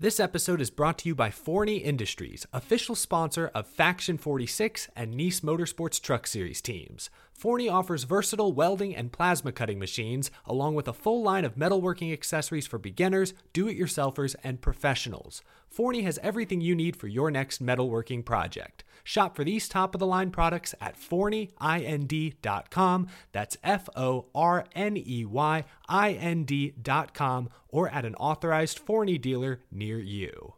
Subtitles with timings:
[0.00, 5.14] This episode is brought to you by Forney Industries, official sponsor of Faction 46 and
[5.14, 7.10] Niece Motorsports Truck Series teams.
[7.32, 12.12] Forney offers versatile welding and plasma cutting machines, along with a full line of metalworking
[12.12, 15.42] accessories for beginners, do it yourselfers, and professionals.
[15.74, 18.84] Forney has everything you need for your next metalworking project.
[19.02, 23.08] Shop for these top of the line products at forneyind.com.
[23.32, 29.18] That's F O R N E Y I N D.com or at an authorized Forney
[29.18, 30.54] dealer near you.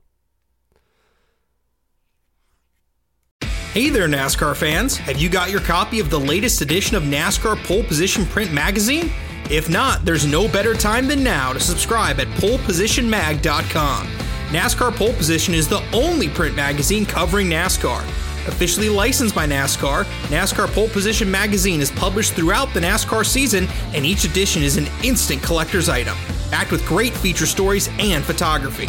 [3.73, 4.97] Hey there, NASCAR fans!
[4.99, 9.11] Have you got your copy of the latest edition of NASCAR Pole Position Print Magazine?
[9.51, 14.36] If not, there's no better time than now to subscribe at polepositionmag.com.
[14.51, 18.01] NASCAR Pole Position is the only print magazine covering NASCAR.
[18.47, 24.07] Officially licensed by NASCAR, NASCAR Pole Position magazine is published throughout the NASCAR season, and
[24.07, 26.17] each edition is an instant collector's item,
[26.53, 28.89] packed with great feature stories and photography.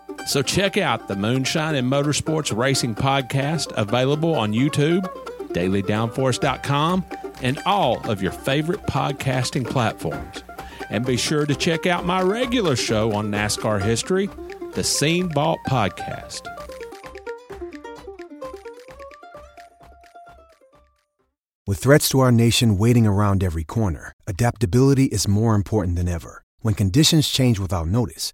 [0.27, 5.03] So check out the Moonshine and Motorsports Racing Podcast, available on YouTube,
[5.49, 7.05] dailydownforce.com,
[7.41, 10.43] and all of your favorite podcasting platforms.
[10.89, 14.29] And be sure to check out my regular show on NASCAR history,
[14.73, 16.47] the Scene Vault Podcast.
[21.67, 26.43] With threats to our nation waiting around every corner, adaptability is more important than ever.
[26.59, 28.33] When conditions change without notice,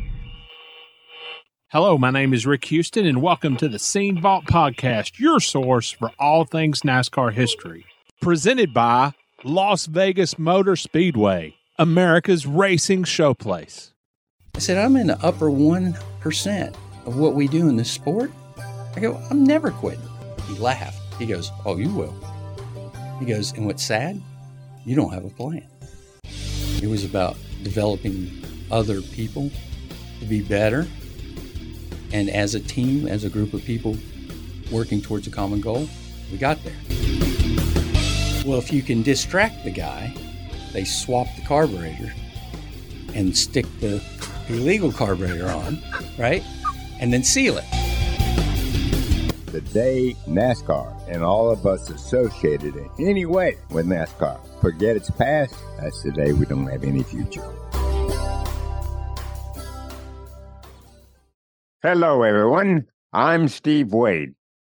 [1.71, 5.89] Hello, my name is Rick Houston, and welcome to the Scene Vault Podcast, your source
[5.89, 7.85] for all things NASCAR history.
[8.19, 9.13] Presented by
[9.45, 13.93] Las Vegas Motor Speedway, America's racing showplace.
[14.53, 16.75] I said, I'm in the upper 1%
[17.05, 18.33] of what we do in this sport.
[18.93, 20.03] I go, I'm never quitting.
[20.47, 20.99] He laughed.
[21.13, 22.13] He goes, Oh, you will.
[23.17, 24.21] He goes, And what's sad?
[24.83, 25.65] You don't have a plan.
[26.83, 28.29] It was about developing
[28.69, 29.49] other people
[30.19, 30.85] to be better.
[32.13, 33.97] And as a team, as a group of people
[34.71, 35.87] working towards a common goal,
[36.31, 36.75] we got there.
[38.45, 40.13] Well, if you can distract the guy,
[40.73, 42.13] they swap the carburetor
[43.13, 44.03] and stick the
[44.49, 45.79] illegal carburetor on,
[46.17, 46.43] right?
[46.99, 47.65] And then seal it.
[49.47, 54.39] The day NASCAR and all of us associated in any way with NASCAR.
[54.61, 57.53] Forget its past, that's the day we don't have any future.
[61.83, 62.85] Hello, everyone.
[63.11, 64.35] I'm Steve Wade.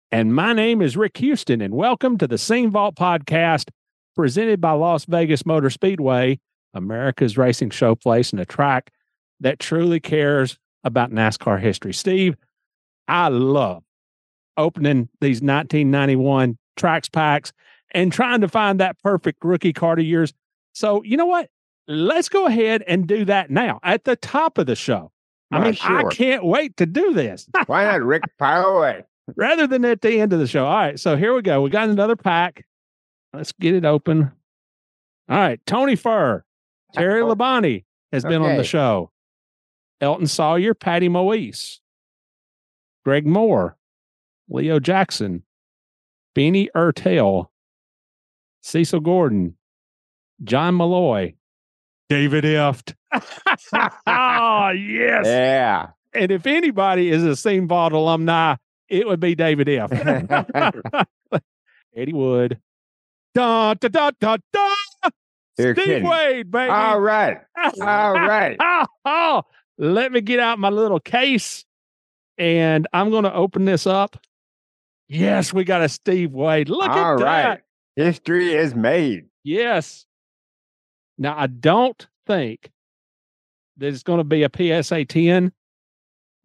[0.10, 3.72] And my name is Rick Houston, and welcome to the Scene Vault podcast
[4.16, 6.40] presented by Las Vegas Motor Speedway,
[6.74, 8.94] America's racing showplace and a track
[9.42, 11.94] that truly cares about NASCAR history.
[11.94, 12.38] Steve,
[13.10, 13.84] I love
[14.56, 17.52] opening these 1991 Traks packs
[17.92, 20.34] and trying to find that perfect rookie card of yours.
[20.72, 21.50] So, you know what?
[21.86, 25.12] Let's go ahead and do that now at the top of the show.
[25.52, 26.10] I mean, sure.
[26.10, 28.24] I can't wait to do this Why not, Rick?
[28.40, 29.04] Away.
[29.36, 30.66] rather than at the end of the show.
[30.66, 31.62] All right, so here we go.
[31.62, 32.66] We got another pack.
[33.34, 34.32] Let's get it open.
[35.30, 36.44] All right, Tony Furr,
[36.94, 37.36] Terry Oh.
[37.36, 39.12] Labonte has been on the show.
[40.02, 41.80] Elton Sawyer, Patty Moise,
[43.06, 43.78] Greg Moore,
[44.50, 45.44] Leo Jackson,
[46.36, 47.48] Beanie Ertel,
[48.62, 49.56] Cecil Gordon,
[50.44, 51.36] John Malloy,
[52.10, 52.94] David Ifft.
[53.12, 55.26] oh, yes.
[55.26, 55.88] Yeah.
[56.14, 58.56] And if anybody is a Scene Vault alumni,
[58.90, 61.06] it would be David Ifft.
[61.96, 62.60] Eddie Wood.
[63.34, 64.76] Da, da, da, da, da.
[65.58, 66.08] You're Steve kidding.
[66.08, 66.70] Wade, baby.
[66.70, 67.38] All right.
[67.82, 68.58] All right.
[68.60, 69.44] Oh, oh,
[69.78, 71.66] let me get out my little case
[72.38, 74.18] and I'm going to open this up.
[75.08, 76.70] Yes, we got a Steve Wade.
[76.70, 77.44] Look All at right.
[77.44, 77.62] that.
[77.96, 79.26] History is made.
[79.44, 80.06] Yes.
[81.18, 82.72] Now, I don't think
[83.78, 84.50] that it's going to be a
[84.84, 85.52] PSA 10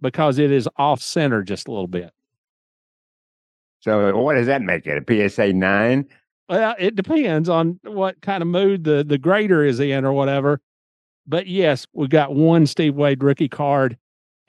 [0.00, 2.12] because it is off center just a little bit.
[3.80, 5.02] So uh, what does that make it?
[5.08, 6.06] A PSA 9?
[6.48, 10.60] Well, it depends on what kind of mood the, the grader is in or whatever.
[11.26, 13.98] But yes, we got one Steve Wade rookie card,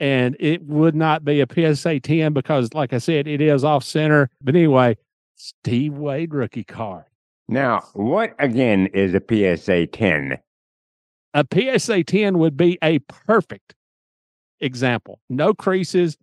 [0.00, 3.84] and it would not be a PSA 10 because, like I said, it is off
[3.84, 4.30] center.
[4.40, 4.96] But anyway,
[5.36, 7.04] Steve Wade rookie card.
[7.50, 10.38] Now, what again is a PSA 10?
[11.34, 13.74] A PSA 10 would be a perfect
[14.60, 15.18] example.
[15.28, 16.16] No creases,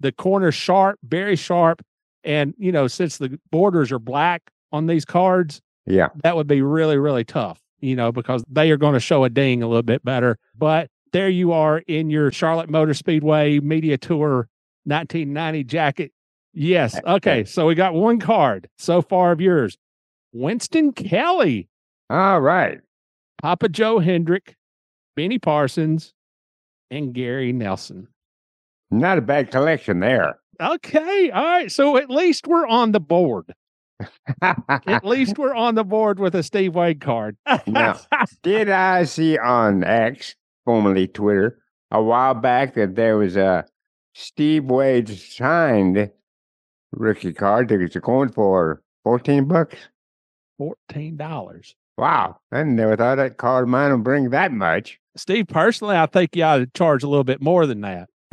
[0.00, 1.82] the corners sharp, very sharp.
[2.22, 4.42] And, you know, since the borders are black
[4.72, 6.08] on these cards, Yeah.
[6.22, 9.30] that would be really, really tough, you know, because they are going to show a
[9.30, 10.38] ding a little bit better.
[10.56, 14.48] But there you are in your Charlotte Motor Speedway Media Tour
[14.84, 16.12] 1990 jacket.
[16.52, 16.98] Yes.
[17.06, 17.44] Okay.
[17.44, 19.78] So we got one card so far of yours
[20.34, 21.68] Winston Kelly,
[22.10, 22.80] All right.
[23.40, 24.56] Papa Joe Hendrick,
[25.16, 26.12] Benny Parsons,
[26.90, 28.08] and Gary Nelson.
[28.90, 30.38] Not a bad collection there.
[30.60, 31.30] Okay.
[31.30, 31.70] All right.
[31.70, 33.52] So at least we're on the board.
[34.42, 37.36] At least we're on the board with a Steve Wade card.
[37.66, 37.98] Now,
[38.42, 40.34] Did I see on X,
[40.64, 41.58] formerly Twitter,
[41.90, 43.64] a while back that there was a
[44.14, 46.10] Steve Wade signed
[46.92, 49.76] rookie card that was going for 14 bucks?
[50.60, 51.74] $14.
[51.96, 52.38] Wow.
[52.50, 54.98] I never thought that card of mine would bring that much.
[55.16, 58.08] Steve, personally, I think you ought to charge a little bit more than that.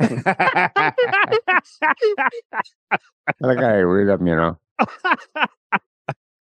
[3.40, 4.58] Look, I read up, you know.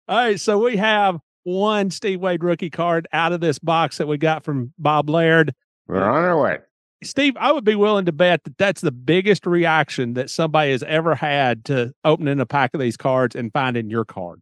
[0.07, 4.07] All right, so we have one Steve Wade rookie card out of this box that
[4.07, 5.53] we got from Bob Laird.
[5.87, 6.59] We're on our way.
[7.03, 10.83] Steve, I would be willing to bet that that's the biggest reaction that somebody has
[10.83, 14.41] ever had to opening a pack of these cards and finding your card.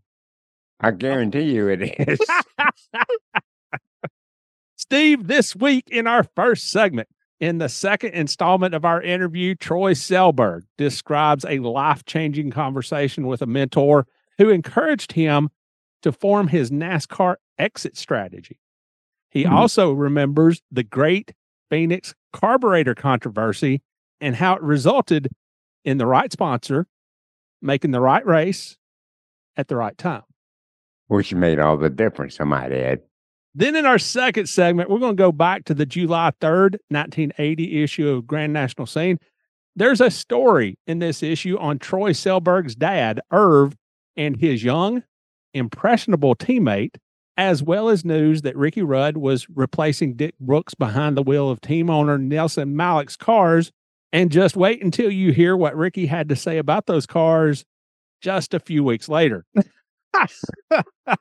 [0.79, 2.19] I guarantee you it is.
[4.75, 9.93] Steve, this week in our first segment, in the second installment of our interview, Troy
[9.93, 14.07] Selberg describes a life changing conversation with a mentor
[14.37, 15.49] who encouraged him
[16.03, 18.59] to form his NASCAR exit strategy.
[19.29, 19.53] He Hmm.
[19.53, 21.33] also remembers the great
[21.69, 23.81] Phoenix carburetor controversy
[24.21, 25.27] and how it resulted
[25.83, 26.87] in the right sponsor
[27.61, 28.77] making the right race
[29.57, 30.23] at the right time.
[31.07, 33.01] Which made all the difference, I might add.
[33.55, 37.81] Then in our second segment, we're going to go back to the July 3rd, 1980
[37.81, 39.17] issue of Grand National Scene.
[39.75, 43.73] There's a story in this issue on Troy Selberg's dad, Erv,
[44.15, 45.03] and his young,
[45.53, 46.97] impressionable teammate,
[47.37, 51.61] as well as news that Ricky Rudd was replacing Dick Brooks behind the wheel of
[51.61, 53.71] team owner Nelson Malloch's cars.
[54.11, 57.65] And just wait until you hear what Ricky had to say about those cars
[58.21, 59.45] just a few weeks later.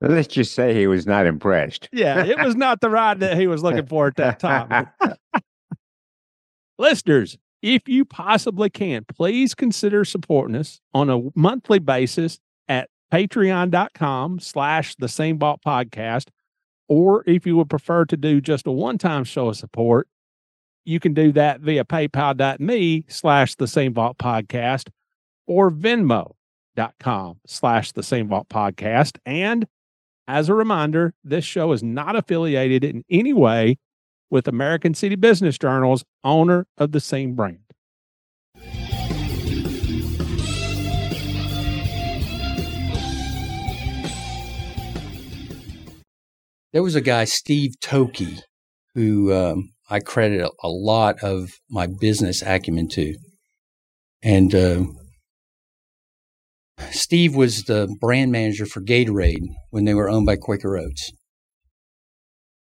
[0.00, 1.88] Let's just say he was not impressed.
[1.92, 4.88] Yeah, it was not the ride that he was looking for at that time.
[6.78, 14.40] Listeners, if you possibly can, please consider supporting us on a monthly basis at patreon.com
[14.40, 16.28] slash the Scene podcast.
[16.88, 20.08] Or if you would prefer to do just a one-time show of support,
[20.86, 24.88] you can do that via paypal.me slash the Scene vault podcast
[25.46, 26.34] or venmo.com
[26.98, 29.18] com slash the Scene vault podcast.
[29.26, 29.66] And
[30.26, 33.78] as a reminder, this show is not affiliated in any way
[34.30, 37.58] with American City Business Journal's owner of the Scene brand.
[46.72, 48.38] There was a guy, Steve Toki,
[48.94, 53.16] who um, I credit a, a, lot of my business acumen to.
[54.22, 54.84] And uh,
[56.90, 61.12] Steve was the brand manager for Gatorade when they were owned by Quaker Oats.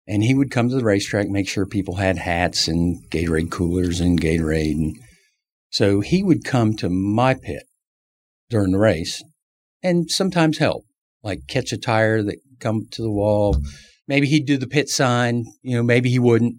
[0.07, 4.01] And he would come to the racetrack, make sure people had hats and Gatorade coolers
[4.01, 4.75] and Gatorade.
[4.75, 4.97] And
[5.71, 7.63] so he would come to my pit
[8.51, 9.23] during the race
[9.83, 10.85] and sometimes help,
[11.23, 13.57] like catch a tire that come to the wall.
[14.09, 16.57] Maybe he'd do the pit sign, you know, maybe he wouldn't.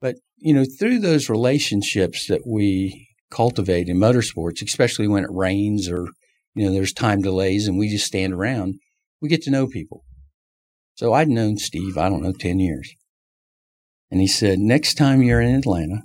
[0.00, 5.88] But, you know, through those relationships that we cultivate in motorsports, especially when it rains
[5.88, 6.08] or,
[6.56, 8.76] you know, there's time delays and we just stand around,
[9.20, 10.02] we get to know people.
[10.94, 12.90] So I'd known Steve, I don't know, 10 years.
[14.10, 16.02] And he said, next time you're in Atlanta,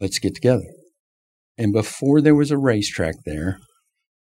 [0.00, 0.64] let's get together.
[1.58, 3.58] And before there was a racetrack there,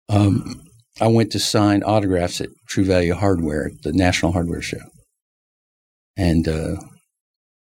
[0.08, 0.62] um,
[1.00, 4.80] I went to sign autographs at True Value Hardware at the National Hardware Show.
[6.16, 6.76] And, uh,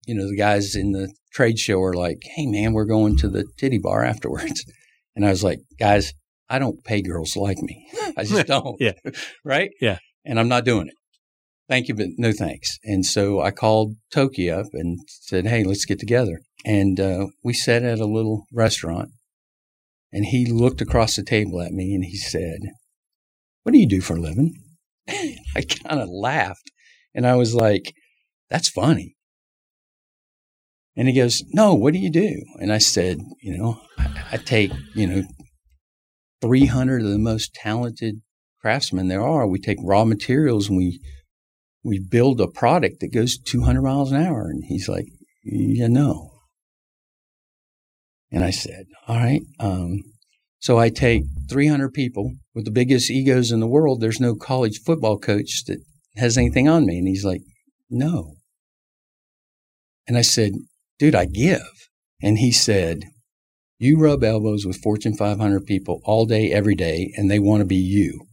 [0.06, 3.28] you know, the guys in the trade show are like, hey, man, we're going to
[3.28, 4.64] the titty bar afterwards.
[5.16, 6.12] And I was like, guys,
[6.48, 7.88] I don't pay girls like me.
[8.16, 8.76] I just don't.
[8.80, 8.92] yeah.
[9.44, 9.70] right?
[9.80, 9.98] Yeah.
[10.24, 10.94] And I'm not doing it.
[11.68, 12.78] Thank you, but no thanks.
[12.84, 16.38] And so I called Toki up and said, hey, let's get together.
[16.64, 19.10] And uh, we sat at a little restaurant.
[20.12, 22.60] And he looked across the table at me and he said,
[23.62, 24.54] What do you do for a living?
[25.08, 26.70] I kind of laughed.
[27.14, 27.92] And I was like,
[28.48, 29.16] That's funny.
[30.96, 32.40] And he goes, No, what do you do?
[32.60, 35.22] And I said, You know, I, I take, you know,
[36.40, 38.22] 300 of the most talented
[38.60, 39.46] craftsmen there are.
[39.46, 41.00] We take raw materials and we
[41.84, 44.48] we build a product that goes 200 miles an hour.
[44.50, 45.06] And he's like,
[45.44, 46.32] you know.
[48.32, 49.42] And I said, All right.
[49.60, 50.02] Um,
[50.58, 54.00] so I take 300 people with the biggest egos in the world.
[54.00, 55.78] There's no college football coach that
[56.16, 56.98] has anything on me.
[56.98, 57.42] And he's like,
[57.88, 58.34] No.
[60.08, 60.52] And I said,
[60.98, 61.88] Dude, I give.
[62.20, 63.04] And he said,
[63.78, 67.66] You rub elbows with Fortune 500 people all day, every day, and they want to
[67.66, 68.22] be you.
[68.22, 68.24] I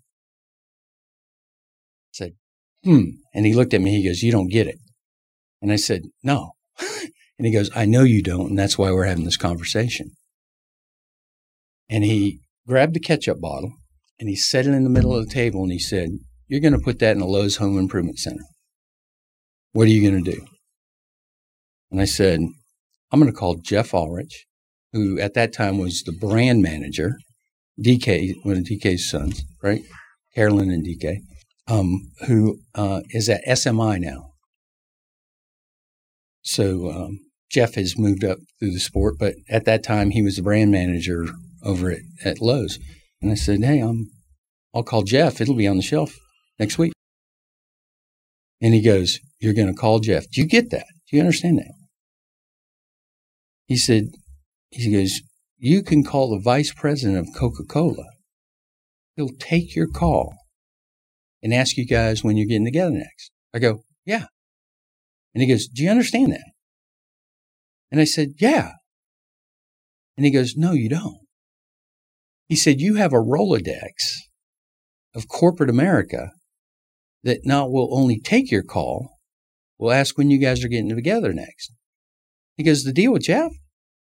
[2.14, 2.34] said,
[2.84, 3.04] Hmm.
[3.34, 3.92] And he looked at me.
[3.92, 4.78] He goes, You don't get it.
[5.62, 6.52] And I said, No.
[6.80, 8.50] and he goes, I know you don't.
[8.50, 10.12] And that's why we're having this conversation.
[11.90, 13.74] And he grabbed the ketchup bottle
[14.20, 16.10] and he set it in the middle of the table and he said,
[16.48, 18.44] You're going to put that in a Lowe's Home Improvement Center.
[19.74, 20.46] What are you going to do?
[21.92, 22.40] And I said,
[23.12, 24.46] I'm going to call Jeff Ulrich,
[24.94, 27.18] who at that time was the brand manager,
[27.84, 29.82] DK, one of DK's sons, right?
[30.36, 31.18] Carolyn and DK,
[31.68, 34.30] um, who uh, is at SMI now.
[36.44, 37.20] So um,
[37.52, 40.72] Jeff has moved up through the sport, but at that time he was the brand
[40.72, 41.26] manager
[41.64, 42.80] over at, at Lowe's.
[43.22, 44.10] And I said, Hey, I'm,
[44.74, 45.40] I'll call Jeff.
[45.40, 46.16] It'll be on the shelf
[46.60, 46.94] next week.
[48.62, 50.26] And he goes, You're going to call Jeff.
[50.30, 50.86] Do you get that?
[51.10, 51.74] Do you understand that?
[53.68, 54.10] He said,
[54.74, 55.22] He goes,
[55.58, 58.06] You can call the vice president of Coca Cola.
[59.16, 60.36] He'll take your call
[61.44, 63.32] and ask you guys when you're getting together next.
[63.54, 64.26] I go, Yeah.
[65.34, 66.52] And he goes, Do you understand that?
[67.92, 68.72] And I said, Yeah.
[70.18, 71.20] And he goes, No, you don't.
[72.48, 73.92] He said, You have a Rolodex
[75.14, 76.32] of corporate America
[77.24, 79.20] that not will only take your call,
[79.78, 81.72] will ask when you guys are getting together next.
[82.58, 83.52] He goes, The deal with Jeff?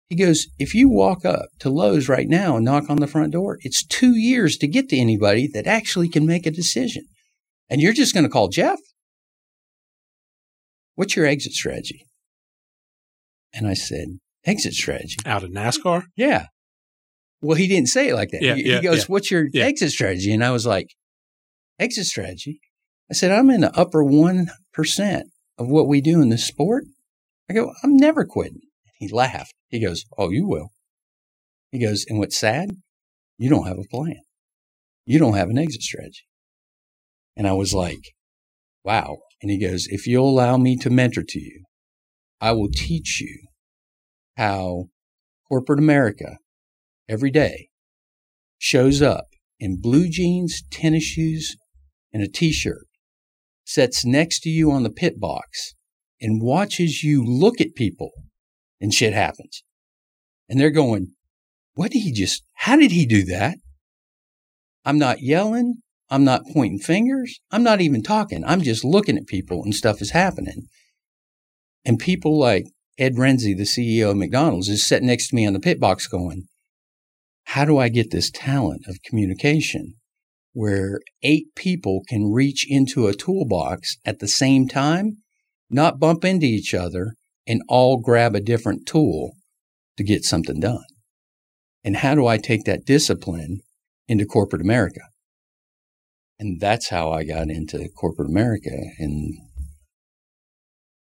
[0.09, 3.33] He goes, If you walk up to Lowe's right now and knock on the front
[3.33, 7.05] door, it's two years to get to anybody that actually can make a decision.
[7.71, 8.79] And you're just going to call Jeff?
[10.95, 12.07] What's your exit strategy?
[13.53, 15.17] And I said, Exit strategy.
[15.25, 16.05] Out of NASCAR?
[16.17, 16.47] Yeah.
[17.41, 18.43] Well, he didn't say it like that.
[18.43, 19.05] Yeah, he, yeah, he goes, yeah.
[19.09, 19.65] What's your Yeah.
[19.65, 20.33] exit strategy?
[20.33, 20.89] And I was like,
[21.79, 22.61] Exit strategy?
[23.11, 24.47] I said, I'm in the upper 1%
[25.59, 26.85] of what we do in this sport.
[27.51, 28.61] I go, I'm never quitting.
[28.99, 29.53] He laughed.
[29.75, 30.69] He goes, Oh, you will.
[31.73, 32.77] He goes, And what's sad?
[33.39, 34.21] You don't have a plan.
[35.05, 36.29] You don't have an exit strategy.
[37.37, 38.13] And I was like,
[38.85, 39.19] Wow.
[39.43, 41.65] And he goes, If you'll allow me to mentor to you,
[42.41, 43.49] I will teach you
[44.37, 44.91] how
[45.49, 46.37] corporate America
[47.09, 47.71] every day
[48.57, 49.27] shows up
[49.59, 51.57] in blue jeans, tennis shoes,
[52.13, 52.87] and a t shirt,
[53.65, 55.75] sits next to you on the pit box,
[56.21, 58.13] and watches you look at people,
[58.85, 59.65] and shit happens.
[60.47, 61.15] And they're going,
[61.75, 63.57] What did he just, how did he do that?
[64.85, 65.77] I'm not yelling.
[66.11, 67.41] I'm not pointing fingers.
[67.51, 68.45] I'm not even talking.
[68.45, 70.67] I'm just looking at people and stuff is happening.
[71.87, 72.67] And people like
[72.99, 76.07] Ed Rensi, the CEO of McDonald's, is sitting next to me on the pit box
[76.07, 76.43] going,
[77.45, 79.95] How do I get this talent of communication
[80.53, 85.23] where eight people can reach into a toolbox at the same time,
[85.71, 87.15] not bump into each other,
[87.47, 89.33] and all grab a different tool
[89.97, 90.85] to get something done?
[91.85, 93.61] And how do I take that discipline
[94.09, 95.01] into corporate America?
[96.39, 99.35] And that's how I got into corporate America and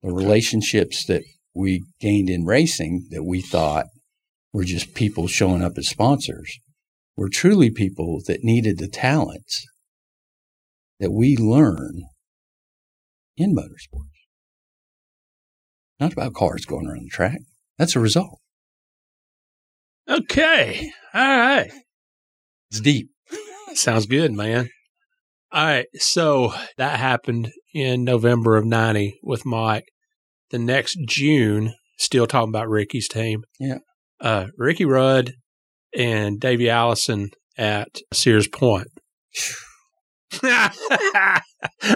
[0.03, 3.87] the relationships that we gained in racing that we thought
[4.53, 6.59] were just people showing up as sponsors
[7.15, 9.65] were truly people that needed the talents
[10.99, 12.03] that we learn
[13.35, 14.16] in motorsports.
[15.99, 17.39] Not about cars going around the track.
[17.77, 18.39] That's a result.
[20.09, 20.91] Okay.
[21.13, 21.71] All right.
[22.69, 23.09] It's deep.
[23.73, 24.69] Sounds good, man.
[25.51, 25.87] All right.
[25.95, 29.85] So that happened in November of 90 with Mike.
[30.49, 33.43] The next June, still talking about Ricky's team.
[33.59, 33.79] Yeah.
[34.19, 35.33] Uh, Ricky Rudd
[35.95, 38.87] and Davey Allison at Sears Point.
[40.43, 41.41] I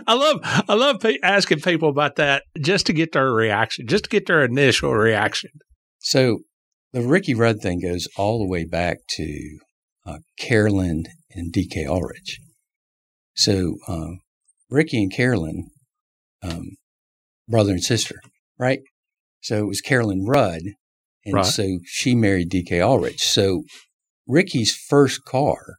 [0.10, 4.10] love I love pe- asking people about that just to get their reaction, just to
[4.10, 5.52] get their initial reaction.
[6.00, 6.40] So
[6.94, 9.58] the Ricky Rudd thing goes all the way back to
[10.06, 12.40] uh, Carolyn and DK Ulrich.
[13.36, 14.20] So um,
[14.70, 15.68] Ricky and Carolyn,
[16.44, 16.78] um,
[17.48, 18.16] brother and sister,
[18.58, 18.80] right?
[19.42, 20.62] So it was Carolyn Rudd,
[21.26, 21.46] and Right.
[21.46, 23.24] so she married DK Ulrich.
[23.24, 23.64] So
[24.28, 25.76] Ricky's first car,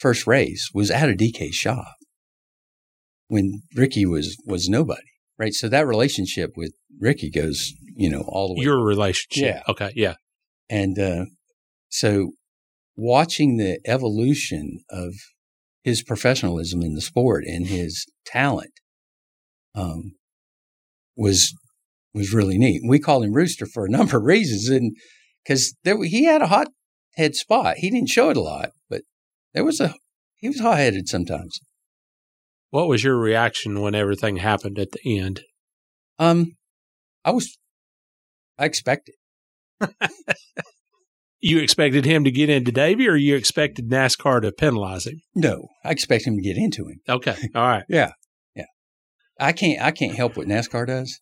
[0.00, 1.94] first race, was at a DK shop
[3.28, 5.02] when Ricky was was nobody,
[5.38, 5.54] right?
[5.54, 8.64] So that relationship with Ricky goes, you know, all the way.
[8.64, 9.56] Your relationship.
[9.56, 9.62] Yeah.
[9.68, 9.92] Okay.
[9.94, 10.14] Yeah.
[10.68, 11.24] And uh,
[11.88, 12.32] so
[12.96, 15.14] watching the evolution of
[15.82, 18.72] his professionalism in the sport and his talent
[19.74, 20.12] um,
[21.16, 21.54] was
[22.12, 22.82] was really neat.
[22.86, 24.96] We call him Rooster for a number of reasons, and
[25.44, 26.68] because there he had a hot
[27.16, 27.76] head spot.
[27.78, 29.02] He didn't show it a lot, but
[29.54, 29.94] there was a
[30.36, 31.60] he was hot headed sometimes.
[32.70, 35.42] What was your reaction when everything happened at the end?
[36.18, 36.56] Um,
[37.24, 37.58] I was
[38.58, 39.14] I expected.
[41.42, 45.22] You expected him to get into Davey, or you expected NASCAR to penalize him?
[45.34, 47.00] No, I expect him to get into him.
[47.08, 47.36] Okay.
[47.54, 47.84] All right.
[47.88, 48.12] Yeah,
[48.54, 48.66] yeah.
[49.38, 49.80] I can't.
[49.80, 51.18] I can't help what NASCAR does.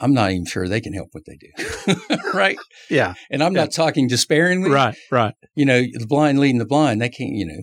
[0.00, 2.16] I'm not even sure they can help what they do.
[2.34, 2.58] right.
[2.88, 3.14] Yeah.
[3.30, 4.70] And I'm not talking despairingly.
[4.70, 4.96] Right.
[5.10, 5.34] Right.
[5.56, 7.00] You know, the blind leading the blind.
[7.00, 7.32] They can't.
[7.32, 7.62] You know,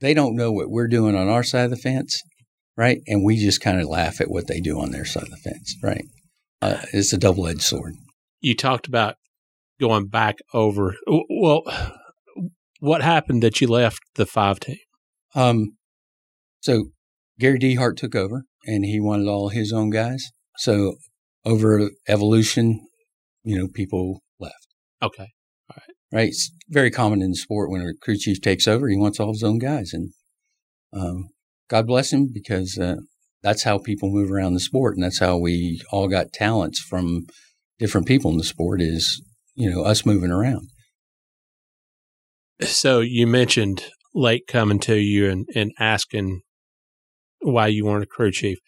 [0.00, 2.20] they don't know what we're doing on our side of the fence,
[2.76, 2.98] right?
[3.06, 5.36] And we just kind of laugh at what they do on their side of the
[5.36, 6.04] fence, right?
[6.60, 7.94] Uh, it's a double edged sword.
[8.40, 9.16] You talked about
[9.80, 10.96] going back over.
[11.06, 11.62] Well,
[12.80, 14.78] what happened that you left the five team?
[15.34, 15.76] Um,
[16.60, 16.86] so
[17.38, 20.30] Gary Dehart took over, and he wanted all his own guys.
[20.58, 20.96] So
[21.44, 22.86] over evolution,
[23.44, 24.66] you know, people left.
[25.02, 25.28] Okay.
[25.70, 26.18] All right.
[26.18, 26.28] Right?
[26.28, 29.32] It's very common in the sport when a crew chief takes over, he wants all
[29.32, 30.10] his own guys, and
[30.92, 31.28] um,
[31.68, 32.96] God bless him because uh,
[33.42, 37.26] that's how people move around the sport, and that's how we all got talents from
[37.78, 38.80] different people in the sport.
[38.80, 39.22] Is
[39.54, 40.68] you know us moving around.
[42.62, 46.40] So you mentioned Lake coming to you and, and asking
[47.40, 48.58] why you weren't a crew chief.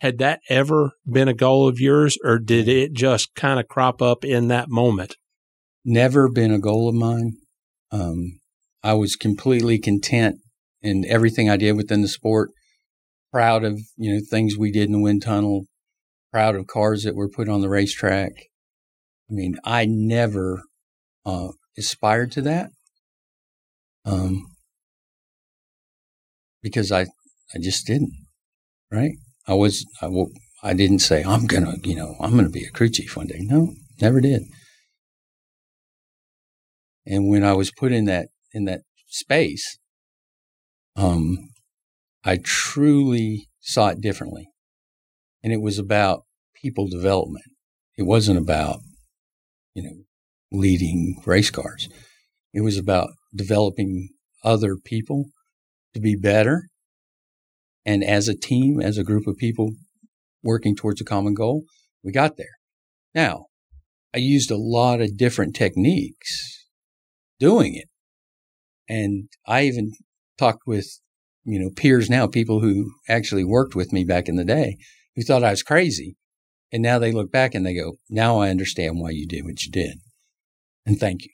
[0.00, 4.00] Had that ever been a goal of yours, or did it just kind of crop
[4.00, 5.16] up in that moment?
[5.84, 7.36] never been a goal of mine.
[7.90, 8.40] Um,
[8.82, 10.36] I was completely content
[10.82, 12.50] in everything I did within the sport.
[13.32, 15.66] Proud of you know things we did in the wind tunnel.
[16.32, 18.32] Proud of cars that were put on the racetrack.
[19.30, 20.62] I mean, I never
[21.24, 22.70] uh, aspired to that
[24.04, 24.46] um,
[26.62, 28.12] because I I just didn't.
[28.90, 29.12] Right?
[29.50, 30.32] I was I, w-
[30.62, 33.40] I didn't say I'm gonna you know I'm gonna be a crew chief one day.
[33.40, 34.44] No, never did.
[37.04, 39.78] And when I was put in that in that space,
[40.94, 41.48] um,
[42.22, 44.46] I truly saw it differently,
[45.42, 46.22] and it was about
[46.54, 47.46] people development.
[47.98, 48.78] It wasn't about
[49.74, 49.96] you know
[50.52, 51.88] leading race cars.
[52.54, 54.10] It was about developing
[54.44, 55.24] other people
[55.94, 56.69] to be better,
[57.84, 59.72] and as a team, as a group of people
[60.42, 61.64] working towards a common goal,
[62.02, 62.58] we got there.
[63.14, 63.46] Now,
[64.14, 66.66] I used a lot of different techniques
[67.38, 67.88] doing it.
[68.88, 69.92] And I even
[70.38, 71.00] talked with,
[71.44, 74.76] you know, peers now, people who actually worked with me back in the day
[75.14, 76.16] who thought I was crazy.
[76.72, 79.62] And now they look back and they go, now I understand why you did what
[79.64, 79.98] you did.
[80.86, 81.30] And thank you.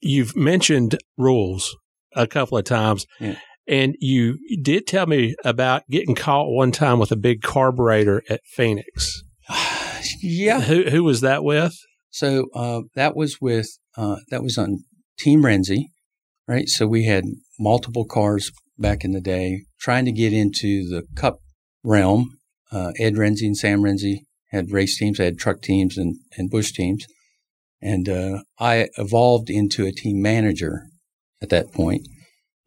[0.00, 1.76] you've mentioned rules
[2.14, 3.06] a couple of times.
[3.20, 3.36] Yeah.
[3.68, 8.40] And you did tell me about getting caught one time with a big carburetor at
[8.46, 9.22] Phoenix.
[10.22, 10.60] yeah.
[10.60, 11.74] Who who was that with?
[12.10, 14.84] So uh, that was with uh, that was on
[15.18, 15.86] Team Rensi,
[16.46, 16.68] right?
[16.68, 17.24] So we had
[17.58, 21.40] multiple cars back in the day trying to get into the Cup
[21.82, 22.38] realm.
[22.70, 26.50] Uh, Ed Rensi and Sam Rensi had race teams, I had truck teams and, and
[26.50, 27.06] Busch teams.
[27.80, 30.86] And uh, I evolved into a team manager
[31.42, 32.06] at that point.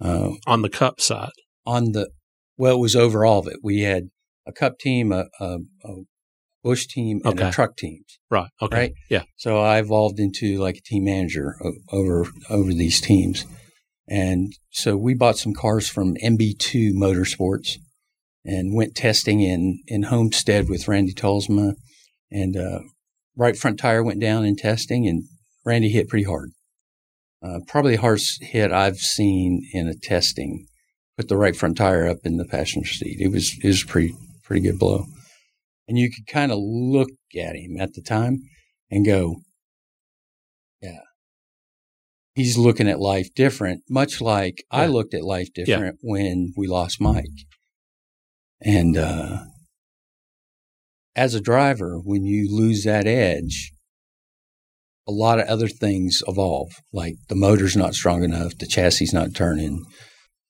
[0.01, 1.31] Uh, on the Cup side?
[1.65, 2.09] On the,
[2.57, 3.57] well, it was over all of it.
[3.63, 4.09] We had
[4.47, 5.93] a Cup team, a, a, a
[6.63, 7.49] Busch team, and Okay.
[7.49, 8.19] a truck teams.
[8.29, 8.49] Right.
[8.61, 8.75] Okay.
[8.77, 8.93] Right?
[9.09, 9.23] Yeah.
[9.37, 11.55] So I evolved into like a team manager
[11.91, 13.45] over over these teams,
[14.09, 17.77] and so we bought some cars from MB2 Motorsports,
[18.43, 21.75] and went testing in in Homestead with Randy Tolsma,
[22.29, 22.79] and uh,
[23.37, 25.23] right front tire went down in testing, and
[25.65, 26.51] Randy hit pretty hard,
[27.41, 30.65] uh, probably the hardest hit I've seen in a testing.
[31.17, 33.17] Put the right front tire up in the passenger seat.
[33.19, 35.05] It was it was a pretty pretty good blow,
[35.87, 38.39] and you could kind of look at him at the time
[38.89, 39.35] and go,
[40.81, 41.01] yeah,
[42.35, 47.01] he's looking at life different, much like I looked at life different when we lost
[47.01, 47.25] Mike.
[48.61, 49.39] And uh,
[51.15, 53.73] as a driver, when you lose that edge,
[55.09, 59.33] a lot of other things evolve, like the motor's not strong enough, the chassis not
[59.33, 59.83] turning.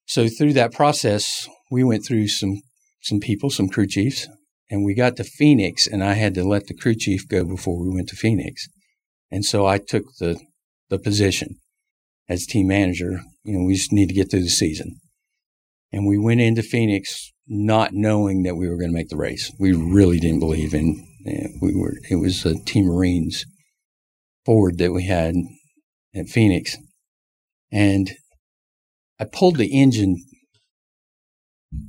[0.05, 2.61] So through that process, we went through some
[3.01, 4.27] some people, some crew chiefs,
[4.69, 7.81] and we got to Phoenix, and I had to let the crew chief go before
[7.81, 8.67] we went to Phoenix.
[9.31, 10.37] And so I took the
[10.89, 11.55] the position
[12.27, 13.21] as team manager.
[13.45, 14.89] You know, we just need to get through the season.
[15.93, 19.51] And we went into Phoenix not knowing that we were going to make the race.
[19.59, 20.87] We really didn't believe in.
[21.25, 21.95] eh, We were.
[22.11, 23.45] It was a Team Marines
[24.45, 25.35] Ford that we had
[26.15, 26.77] at Phoenix,
[27.71, 28.11] and
[29.19, 30.17] I pulled the engine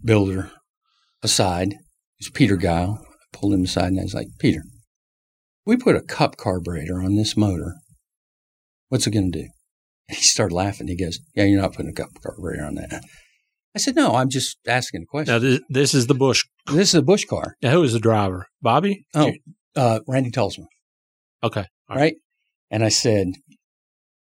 [0.04, 0.50] builder
[1.22, 1.72] aside.
[1.72, 1.78] It
[2.26, 3.00] was Peter Guile.
[3.02, 4.62] I pulled him aside and I was like, Peter,
[5.64, 7.74] we put a cup carburetor on this motor.
[8.88, 9.48] What's it going to do?
[10.08, 10.88] And he started laughing.
[10.88, 13.02] He goes, Yeah, you're not putting a cup carburetor on that.
[13.74, 15.32] I said, No, I'm just asking a question.
[15.32, 16.44] Now this, this is the Busch.
[16.66, 17.54] this is a Busch car.
[17.62, 18.46] Now who was the driver?
[18.60, 19.04] Bobby?
[19.14, 19.32] Oh,
[19.76, 20.64] uh, Randy Tolsma,
[21.44, 21.64] Okay.
[21.88, 22.14] All right?
[22.70, 23.28] And I said,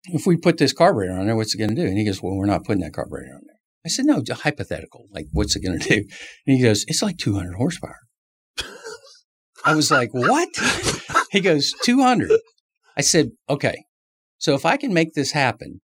[0.04, 1.86] If we put this carburetor on there, what's it going to do?
[1.86, 3.56] And he goes, Well, we're not putting that carburetor on there.
[3.86, 5.06] I said, No, hypothetical.
[5.10, 5.96] Like, what's it going to do?
[6.46, 8.00] And he goes, It's like 200 horsepower.
[9.64, 10.48] I was like, What?
[11.30, 12.30] He goes, 200.
[12.96, 13.84] I said, Okay.
[14.38, 15.80] So if I can make this happen,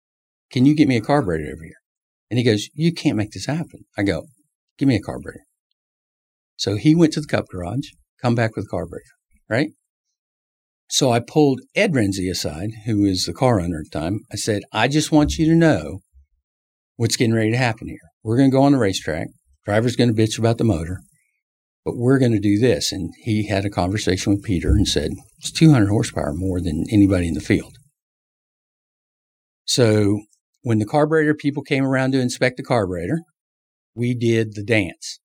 [0.50, 1.80] can you get me a carburetor over here?
[2.30, 3.84] And he goes, You can't make this happen.
[3.98, 4.26] I go,
[4.78, 5.44] Give me a carburetor.
[6.56, 7.88] So he went to the cup garage,
[8.20, 9.04] come back with a carburetor,
[9.48, 9.70] right?
[10.90, 14.20] So I pulled Ed Rensi aside, who is the car owner at the time.
[14.32, 16.00] I said, I just want you to know
[16.96, 18.00] what's getting ready to happen here.
[18.24, 19.28] We're going to go on the racetrack.
[19.64, 21.00] Driver's going to bitch about the motor,
[21.84, 22.90] but we're going to do this.
[22.90, 27.28] And he had a conversation with Peter and said, it's 200 horsepower more than anybody
[27.28, 27.76] in the field.
[29.64, 30.22] So
[30.62, 33.20] when the carburetor people came around to inspect the carburetor,
[33.94, 35.20] we did the dance.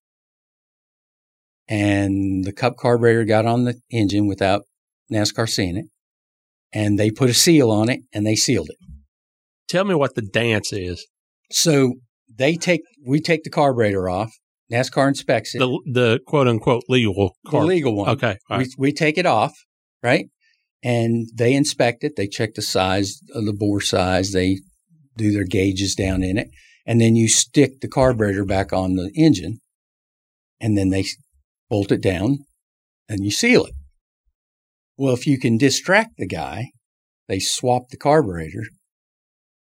[1.68, 4.66] And the cup carburetor got on the engine without
[5.12, 5.86] NASCAR seeing it.
[6.74, 8.78] And they put a seal on it and they sealed it.
[9.68, 11.06] Tell me what the dance is.
[11.52, 11.96] So
[12.34, 14.32] they take, we take the carburetor off.
[14.72, 15.60] NASCAR inspects it.
[15.60, 18.10] The the quote unquote legal the legal one.
[18.10, 18.38] Okay.
[18.50, 18.68] right.
[18.78, 19.54] We, we take it off,
[20.02, 20.26] right?
[20.84, 22.16] And they inspect it.
[22.16, 24.32] They check the size of the bore size.
[24.32, 24.60] They
[25.18, 26.48] do their gauges down in it.
[26.86, 29.60] And then you stick the carburetor back on the engine
[30.60, 31.06] and then they
[31.70, 32.40] bolt it down
[33.10, 33.74] and you seal it.
[34.98, 36.72] Well, if you can distract the guy,
[37.28, 38.64] they swap the carburetor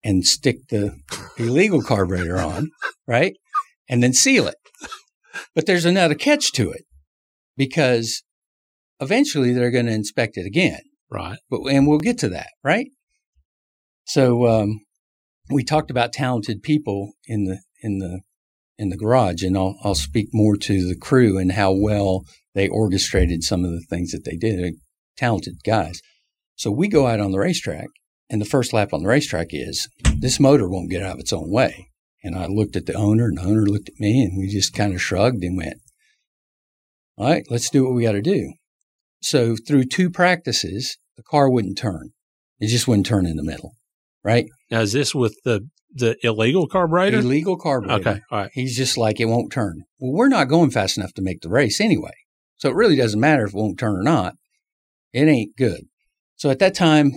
[0.03, 0.97] and stick the
[1.39, 2.71] illegal carburetor on,
[3.07, 3.35] right?
[3.89, 4.57] And then seal it.
[5.55, 6.83] But there's another catch to it
[7.57, 8.23] because
[9.01, 10.81] eventually they're going to inspect it again.
[11.11, 11.39] Right.
[11.51, 12.87] But and we'll get to that, right?
[14.05, 14.81] So um,
[15.51, 18.21] we talked about talented people in the in the
[18.79, 22.69] in the garage, and I'll I'll speak more to the crew and how well they
[22.69, 24.75] orchestrated some of the things that they did.
[25.21, 26.01] Talented guys.
[26.57, 27.89] So we go out on the racetrack,
[28.31, 29.87] and the first lap on the racetrack is
[30.19, 31.89] this motor won't get out of its own way.
[32.25, 34.73] And I looked at the owner, and the owner looked at me, and we just
[34.73, 35.77] kind of shrugged and went,
[37.19, 38.55] "All right, let's do what we got to do."
[39.21, 42.13] So through two practices, the car wouldn't turn.
[42.59, 43.73] It just wouldn't turn in the middle,
[44.25, 44.47] right?
[44.71, 47.19] Now is this with the the illegal carburetor?
[47.19, 48.09] Illegal carburetor.
[48.09, 48.21] Okay.
[48.31, 48.51] All right.
[48.55, 49.83] He's just like, it won't turn.
[49.99, 52.15] Well, we're not going fast enough to make the race anyway.
[52.57, 54.35] So it really doesn't matter if it won't turn or not.
[55.13, 55.83] It ain't good.
[56.37, 57.13] So at that time,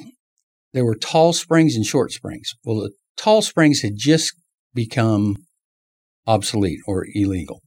[0.74, 2.52] there were tall springs and short springs.
[2.64, 4.34] Well, the tall springs had just
[4.74, 5.38] become
[6.26, 7.62] obsolete or illegal,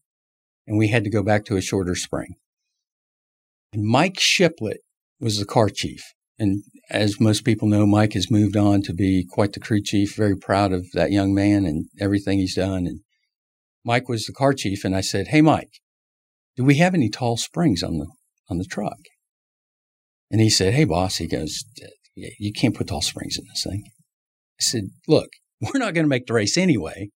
[0.66, 2.34] and we had to go back to a shorter spring.
[3.72, 4.80] And Mike Shiplett
[5.20, 6.02] was the car chief.
[6.38, 10.14] And as most people know, Mike has moved on to be quite the crew chief.
[10.16, 12.86] Very proud of that young man and everything he's done.
[12.86, 13.00] And
[13.84, 15.80] Mike was the car chief, and I said, "Hey, Mike,
[16.56, 18.06] do we have any tall springs on the
[18.50, 18.98] on the truck?"
[20.30, 21.64] And he said, "Hey, boss," he goes,
[22.14, 25.28] "You can't put tall springs in this thing." I said, "Look,
[25.60, 27.10] we're not going to make the race anyway.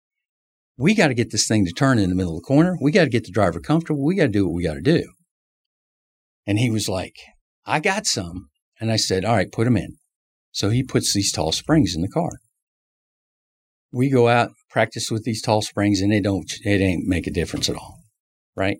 [0.77, 2.77] We got to get this thing to turn in the middle of the corner.
[2.81, 4.05] We got to get the driver comfortable.
[4.05, 5.03] We got to do what we got to do."
[6.45, 7.15] And he was like,
[7.65, 9.97] "I got some." And I said, "All right, put them in."
[10.51, 12.39] So he puts these tall springs in the car.
[13.91, 17.31] We go out, practice with these tall springs, and they don't, it ain't make a
[17.31, 17.99] difference at all.
[18.55, 18.77] Right.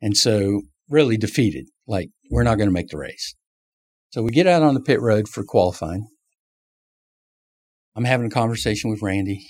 [0.00, 3.34] And so really defeated, like we're not going to make the race.
[4.10, 6.06] So we get out on the pit road for qualifying.
[7.94, 9.46] I'm having a conversation with Randy.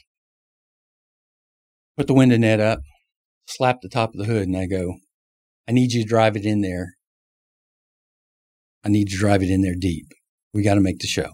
[1.97, 2.81] Put the window net up,
[3.47, 4.97] slap the top of the hood, and I go,
[5.69, 6.95] I need you to drive it in there.
[8.85, 10.07] I need to drive it in there deep.
[10.55, 11.31] We got to make the show.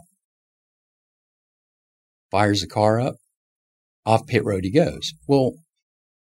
[2.30, 3.16] Fires the car up.
[4.06, 5.12] Off pit road he goes.
[5.28, 5.52] Well,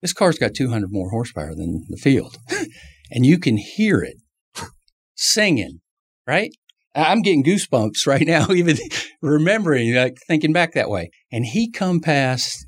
[0.02, 2.38] this car's got 200 more horsepower than the field.
[3.12, 4.18] and you can hear it
[5.22, 5.80] singing,
[6.28, 6.52] right?
[6.94, 8.78] I'm getting goosebumps right now, even
[9.22, 11.12] remembering, like thinking back that way.
[11.32, 12.66] And he come past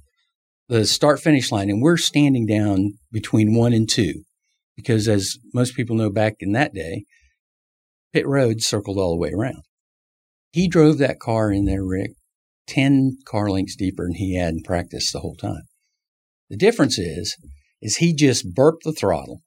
[0.69, 4.23] the start finish line, and we're standing down between one and two,
[4.75, 7.03] because as most people know, back in that day,
[8.13, 9.63] pit road circled all the way around.
[10.51, 12.11] He drove that car in there, Rick,
[12.67, 15.63] 10 car lengths deeper than he had in practice the whole time.
[16.49, 17.35] The difference is,
[17.81, 19.41] is he just burped the throttle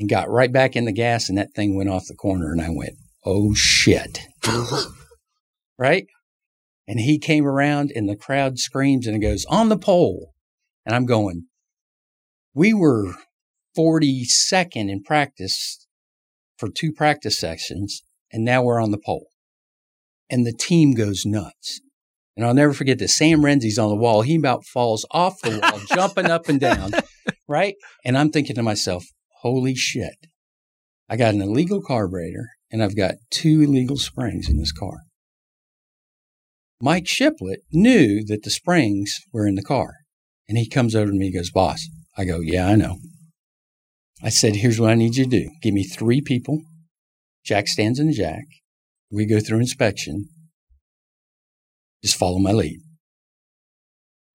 [0.00, 2.60] and got right back in the gas and that thing went off the corner and
[2.62, 2.94] I went,
[3.26, 4.20] oh shit.
[5.78, 6.06] right?
[6.88, 10.32] And he came around and the crowd screams and it goes, on the pole.
[10.86, 11.44] And I'm going,
[12.54, 13.12] we were
[13.76, 15.86] 42nd in practice
[16.56, 19.26] for two practice sessions and now we're on the pole.
[20.30, 21.82] And the team goes nuts.
[22.36, 23.18] And I'll never forget this.
[23.18, 24.22] Sam Rensi's on the wall.
[24.22, 26.92] He about falls off the wall, jumping up and down.
[27.46, 27.74] Right.
[28.04, 29.04] And I'm thinking to myself,
[29.42, 30.26] holy shit.
[31.08, 34.98] I got an illegal carburetor and I've got two illegal springs in this car.
[36.80, 39.94] Mike Shiplett knew that the springs were in the car.
[40.48, 41.86] And he comes over to me and goes, Boss.
[42.16, 42.96] I go, Yeah, I know.
[44.22, 45.50] I said, Here's what I need you to do.
[45.62, 46.62] Give me three people.
[47.44, 48.44] Jack stands in the jack.
[49.10, 50.28] We go through inspection.
[52.02, 52.80] Just follow my lead.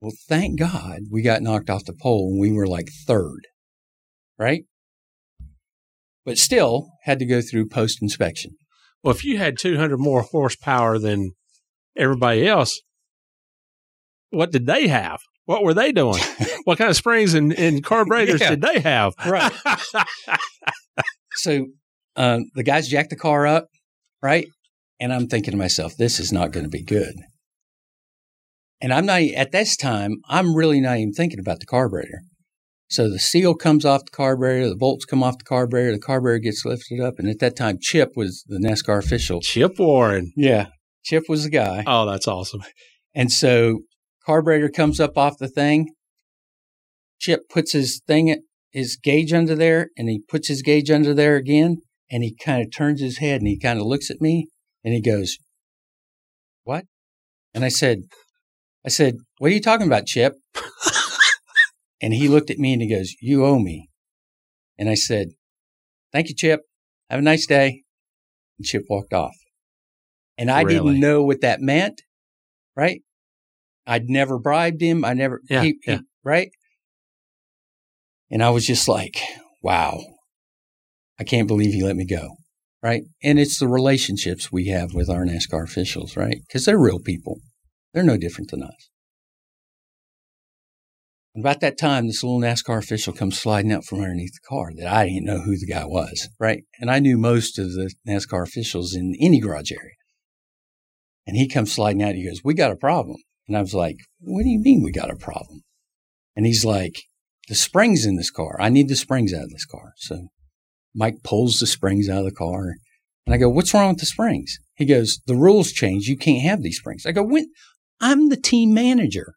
[0.02, 3.48] Well, thank God we got knocked off the pole and we were like third,
[4.38, 4.66] right?
[6.26, 8.52] But still had to go through post inspection.
[9.04, 11.34] Well, if you had 200 more horsepower than
[11.96, 12.82] everybody else,
[14.32, 15.20] what did they have?
[15.46, 16.22] What were they doing?
[16.64, 18.50] what kind of springs and, and carburetors yeah.
[18.50, 19.14] did they have?
[19.26, 19.52] right.
[21.36, 21.68] so
[22.16, 23.68] um, the guys jacked the car up,
[24.22, 24.48] right?
[25.00, 27.16] And I'm thinking to myself, this is not going to be good.
[28.82, 32.22] And I'm not, at this time, I'm really not even thinking about the carburetor.
[32.96, 36.40] So the seal comes off the carburetor, the bolts come off the carburetor, the carburetor
[36.40, 37.16] gets lifted up.
[37.20, 39.42] And at that time, Chip was the NASCAR official.
[39.42, 40.32] Chip Warren.
[40.38, 40.68] Yeah.
[41.04, 41.84] Chip was the guy.
[41.86, 42.62] Oh, that's awesome.
[43.14, 43.82] And so
[44.26, 45.90] carburetor comes up off the thing.
[47.20, 51.36] Chip puts his thing, his gauge under there, and he puts his gauge under there
[51.36, 51.80] again.
[52.10, 54.48] And he kind of turns his head and he kind of looks at me
[54.86, 55.38] and he goes,
[56.64, 56.86] What?
[57.54, 58.04] And I said,
[58.86, 60.36] I said, What are you talking about, Chip?
[62.02, 63.90] and he looked at me and he goes, You owe me.
[64.78, 65.30] And I said,
[66.12, 66.62] Thank you, Chip.
[67.10, 67.84] Have a nice day.
[68.58, 69.36] And Chip walked off.
[70.38, 70.76] And I really?
[70.76, 72.02] didn't know what that meant,
[72.76, 73.02] right?
[73.88, 75.06] I'd never bribed him.
[75.06, 75.98] I never, yeah, he, yeah.
[75.98, 76.50] He, right?
[78.32, 79.22] And I was just like,
[79.62, 80.02] wow,
[81.20, 82.36] I can't believe he let me go,
[82.82, 83.04] right?
[83.24, 86.38] And it's the relationships we have with our NASCAR officials, right?
[86.48, 87.40] Because they're real people.
[87.94, 88.90] They're no different than us.
[91.38, 94.88] About that time, this little NASCAR official comes sliding out from underneath the car that
[94.88, 96.64] I didn't know who the guy was, right?
[96.80, 99.96] And I knew most of the NASCAR officials in any garage area.
[101.28, 102.16] And he comes sliding out.
[102.16, 103.18] He goes, We got a problem.
[103.48, 105.64] And I was like, What do you mean we got a problem?
[106.38, 107.04] And he's like,
[107.50, 108.56] The springs in this car.
[108.62, 109.92] I need the springs out of this car.
[109.98, 110.28] So
[110.94, 112.76] Mike pulls the springs out of the car.
[113.26, 114.58] And I go, What's wrong with the springs?
[114.76, 116.08] He goes, The rules change.
[116.08, 117.06] You can't have these springs.
[117.06, 117.48] I go, When?
[118.00, 119.34] I'm the team manager.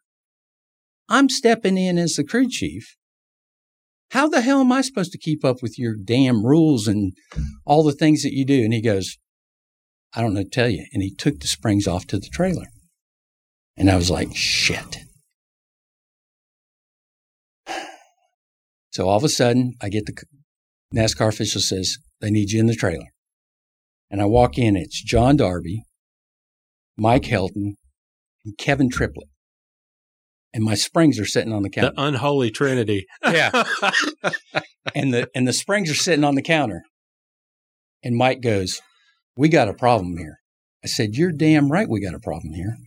[1.09, 2.95] I'm stepping in as the crew chief.
[4.11, 7.13] How the hell am I supposed to keep up with your damn rules and
[7.65, 8.63] all the things that you do?
[8.63, 9.17] And he goes,
[10.15, 10.85] I don't know to tell you.
[10.93, 12.67] And he took the springs off to the trailer.
[13.77, 14.99] And I was like, shit.
[18.91, 20.23] So all of a sudden, I get the
[20.93, 23.05] NASCAR official says, they need you in the trailer.
[24.09, 25.83] And I walk in, it's John Darby,
[26.97, 27.75] Mike Helton,
[28.43, 29.29] and Kevin Triplett.
[30.53, 31.91] And my springs are sitting on the counter.
[31.95, 33.05] The unholy trinity.
[33.23, 33.51] yeah.
[34.95, 36.83] and the and the springs are sitting on the counter.
[38.03, 38.81] And Mike goes,
[39.37, 40.39] We got a problem here.
[40.83, 42.77] I said, You're damn right we got a problem here.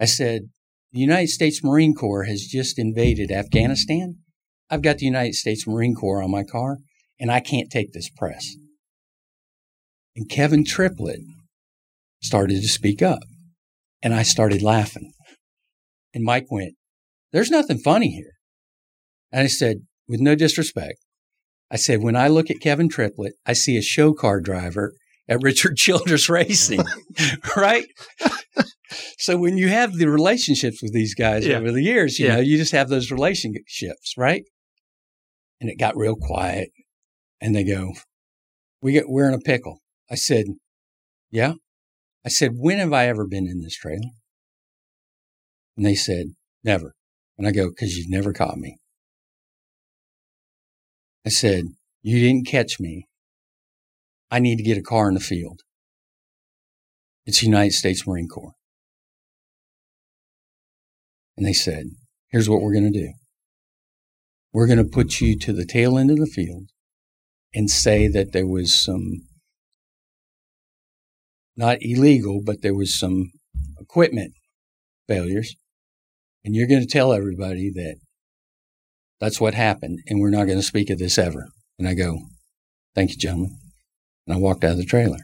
[0.00, 0.48] I said,
[0.92, 4.16] The United States Marine Corps has just invaded Afghanistan.
[4.70, 6.78] I've got the United States Marine Corps on my car,
[7.20, 8.56] and I can't take this press.
[10.16, 11.20] And Kevin Triplett
[12.22, 13.20] started to speak up.
[14.02, 15.12] And I started laughing.
[16.12, 16.74] And Mike went,
[17.34, 18.34] There's nothing funny here.
[19.32, 20.98] And I said, with no disrespect,
[21.68, 24.92] I said, when I look at Kevin Triplett, I see a show car driver
[25.28, 26.84] at Richard Childress Racing,
[27.56, 27.86] right?
[29.18, 31.56] so when you have the relationships with these guys Yeah.
[31.58, 32.36] over the years, you Yeah.
[32.36, 34.44] know, you just have those relationships, right?
[35.60, 36.68] And it got real quiet.
[37.40, 37.94] And they go,
[38.80, 40.46] "We get we're in a pickle." I said,
[41.32, 41.54] "Yeah."
[42.24, 44.12] I said, "When have I ever been in this trailer?"
[45.76, 46.26] And they said,
[46.62, 46.94] "Never."
[47.36, 48.78] And I go, "Because you've never caught me."
[51.26, 51.64] I said,
[52.02, 53.08] "You didn't catch me.
[54.30, 55.62] I need to get a car in the field.
[57.26, 58.54] It's United States Marine Corps."
[61.36, 61.86] And they said,
[62.28, 63.12] "Here's what we're going to do.
[64.52, 66.70] We're going to put you to the tail end of the field
[67.52, 69.26] and say that there was some
[71.56, 73.32] not illegal, but there was some
[73.80, 74.34] equipment
[75.08, 75.56] failures.
[76.44, 77.96] And you're going to tell everybody that
[79.20, 81.46] that's what happened, and we're not going to speak of this ever.
[81.78, 82.18] And I go,
[82.94, 83.56] Thank you, gentlemen.
[84.26, 85.18] And I walked out of the trailer.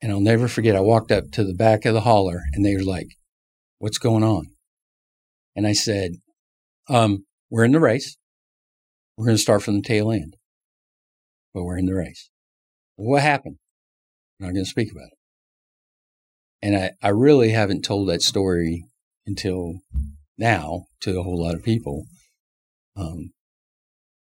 [0.00, 2.76] And I'll never forget, I walked up to the back of the hauler, and they
[2.76, 3.08] were like,
[3.78, 4.48] What's going on?
[5.56, 6.12] And I said,
[6.88, 8.16] um, We're in the race.
[9.16, 10.36] We're going to start from the tail end,
[11.52, 12.30] but we're in the race.
[12.94, 13.56] What happened?
[14.38, 15.18] I'm not going to speak about it.
[16.62, 18.84] And I, I really haven't told that story
[19.26, 19.80] until
[20.38, 22.04] now to a whole lot of people.
[22.96, 23.30] Um,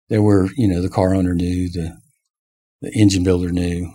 [0.10, 1.97] there were, you know, the car owner knew, the
[2.82, 3.91] the engine builder knew.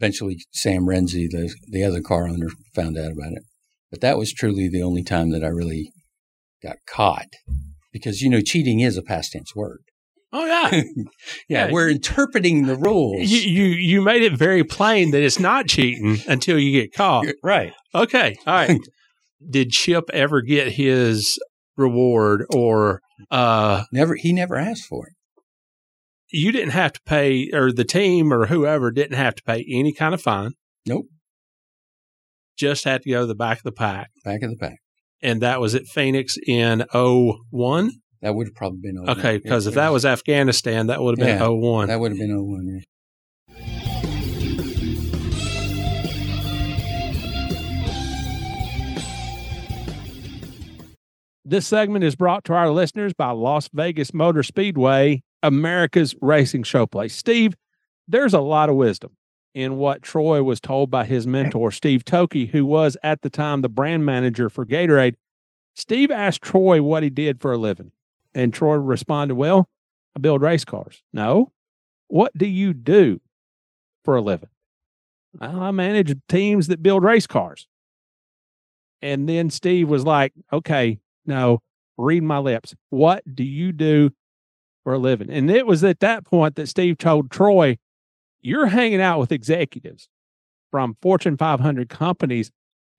[0.00, 3.42] Eventually, Sam Rensi, the the other car owner, found out about it.
[3.90, 5.90] But that was truly the only time that I really
[6.62, 7.26] got caught,
[7.92, 9.78] because you know, cheating is a past tense word.
[10.32, 10.70] Oh yeah.
[11.48, 11.72] yeah, Yeah.
[11.72, 13.28] we're interpreting the rules.
[13.28, 17.26] you, you you made it very plain that it's not cheating until you get caught.
[17.42, 17.72] right.
[17.94, 18.36] Okay.
[18.46, 18.78] All right.
[19.46, 21.38] Did Chip ever get his
[21.76, 24.14] reward or uh Never.
[24.16, 25.12] He never asked for it.
[26.30, 29.92] you didn't have to pay or the team or whoever didn't have to pay any
[29.92, 30.52] kind of fine.
[30.86, 31.06] Nope.
[32.56, 34.10] Just had to go to the back of the pack.
[34.24, 34.78] Back of the pack.
[35.22, 37.90] And that was at Phoenix in 01.
[38.20, 39.18] That would have probably been 01.
[39.18, 41.86] Okay, because if that was Afghanistan, that would have been Yeah, 01.
[41.88, 42.66] that would have been 01.
[42.66, 42.80] Yeah.
[51.48, 57.12] This segment is brought to our listeners by Las Vegas Motor Speedway, America's racing showplace.
[57.12, 57.54] Steve,
[58.06, 59.16] there's a lot of wisdom
[59.54, 63.62] in what Troy was told by his mentor, Steve Toki, who was at the time
[63.62, 65.14] the brand manager for Gatorade.
[65.74, 67.92] Steve asked Troy what he did for a living,
[68.34, 69.70] and Troy responded, Well,
[70.14, 71.02] I build race cars.
[71.14, 71.52] No.
[72.08, 73.22] What do you do
[74.04, 74.50] for a living?
[75.32, 77.66] "Well, I manage teams that build race cars.
[79.00, 81.60] And then Steve was like, Okay, no,
[81.96, 82.74] read my lips.
[82.90, 84.10] What do you do
[84.82, 85.30] for a living?
[85.30, 87.78] And it was at that point that Steve told Troy,
[88.40, 90.08] You're hanging out with executives
[90.70, 92.50] from Fortune 500 companies,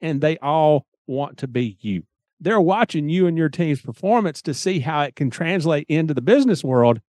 [0.01, 2.03] and they all want to be you.
[2.39, 6.21] They're watching you and your team's performance to see how it can translate into the
[6.21, 7.01] business world.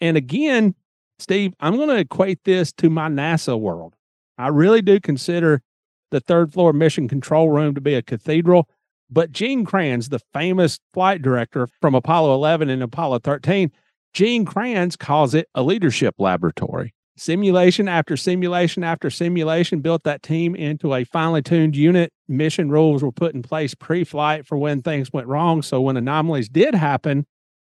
[0.00, 0.74] And again,
[1.18, 3.94] Steve, I'm going to equate this to my NASA world.
[4.38, 5.62] I really do consider
[6.10, 8.68] the third floor mission control room to be a cathedral.
[9.12, 13.70] But Gene Kranz, the famous flight director from Apollo 11 and Apollo 13,
[14.14, 16.94] Gene Kranz calls it a leadership laboratory.
[17.18, 22.10] Simulation after simulation after simulation built that team into a finely tuned unit.
[22.26, 25.60] Mission rules were put in place pre flight for when things went wrong.
[25.60, 27.26] So when anomalies did happen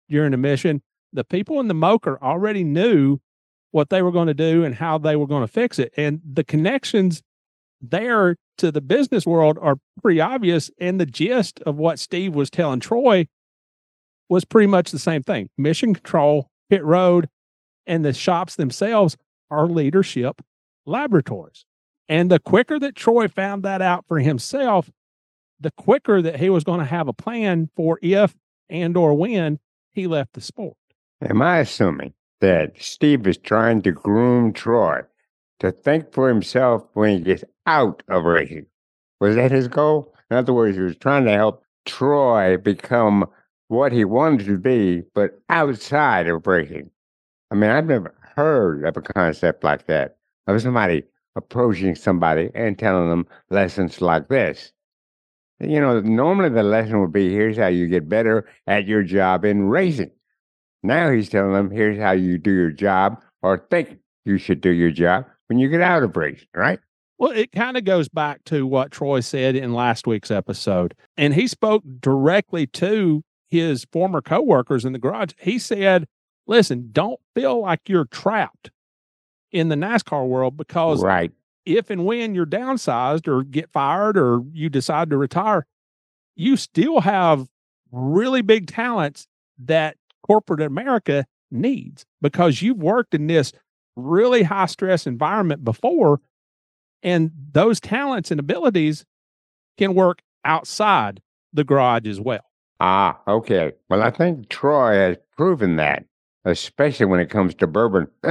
[0.08, 0.80] during the mission,
[1.12, 3.18] the people in the MOCR already knew
[3.72, 5.92] what they were going to do and how they were going to fix it.
[5.96, 7.20] And the connections
[7.80, 10.70] there to the business world are pretty obvious.
[10.78, 13.26] And the gist of what Steve was telling Troy
[14.28, 17.28] was pretty much the same thing mission control, pit road,
[17.86, 19.16] and the shops themselves
[19.50, 20.40] are leadership
[20.86, 21.64] laboratories.
[22.08, 24.90] And the quicker that Troy found that out for himself,
[25.60, 28.34] the quicker that he was going to have a plan for if
[28.68, 29.58] and or when
[29.92, 30.76] he left the sport.
[31.20, 35.02] Am I assuming that Steve is trying to groom Troy
[35.60, 38.66] to think for himself when he gets out of racing?
[39.20, 40.14] Was that his goal?
[40.30, 43.28] In other words, he was trying to help Troy become
[43.68, 46.90] what he wanted to be, but outside of racing.
[47.50, 51.04] I mean, I've never heard of a concept like that of somebody
[51.36, 54.72] approaching somebody and telling them lessons like this.
[55.60, 59.44] You know, normally the lesson would be here's how you get better at your job
[59.44, 60.10] in racing.
[60.82, 64.70] Now he's telling them here's how you do your job or think you should do
[64.70, 66.80] your job when you get out of racing, right?
[67.22, 70.92] Well, it kind of goes back to what Troy said in last week's episode.
[71.16, 75.30] And he spoke directly to his former coworkers in the garage.
[75.38, 76.08] He said,
[76.48, 78.72] listen, don't feel like you're trapped
[79.52, 81.30] in the NASCAR world because right.
[81.64, 85.64] if and when you're downsized or get fired or you decide to retire,
[86.34, 87.46] you still have
[87.92, 89.28] really big talents
[89.60, 89.96] that
[90.26, 93.52] corporate America needs because you've worked in this
[93.94, 96.20] really high stress environment before
[97.02, 99.04] and those talents and abilities
[99.78, 101.22] can work outside
[101.52, 102.44] the garage as well.
[102.80, 103.72] Ah, okay.
[103.88, 106.04] Well, I think Troy has proven that,
[106.44, 108.08] especially when it comes to bourbon.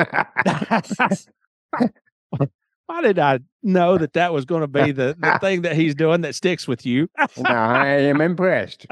[2.91, 5.95] Why did I know that that was going to be the, the thing that he's
[5.95, 7.09] doing that sticks with you?
[7.45, 8.86] I am impressed.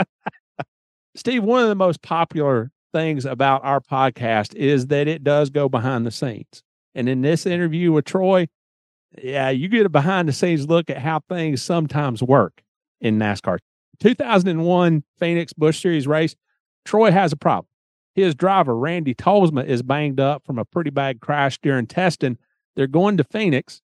[1.16, 5.68] Steve, one of the most popular things about our podcast is that it does go
[5.68, 6.64] behind the scenes.
[6.96, 8.48] And in this interview with Troy,
[9.24, 12.62] yeah, you get a behind the scenes look at how things sometimes work
[13.02, 13.60] in NASCAR.
[14.00, 16.36] 2001 Phoenix Busch Series race,
[16.86, 17.68] Troy has a problem.
[18.16, 22.38] His driver, Randy Tolsma, is banged up from a pretty bad crash during testing.
[22.76, 23.82] They're going to Phoenix,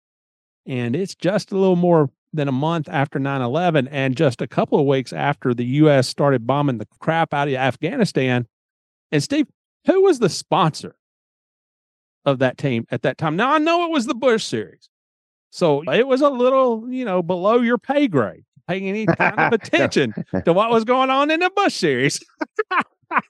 [0.65, 4.47] and it's just a little more than a month after 9 11, and just a
[4.47, 6.07] couple of weeks after the U.S.
[6.07, 8.47] started bombing the crap out of Afghanistan.
[9.11, 9.47] And Steve,
[9.86, 10.95] who was the sponsor
[12.25, 13.36] of that team at that time?
[13.36, 14.89] Now, I know it was the Busch Series.
[15.56, 19.53] So it was a little, you know, below your pay grade, paying any kind of
[19.62, 22.20] attention to what was going on in the Busch series.
[22.70, 23.22] well,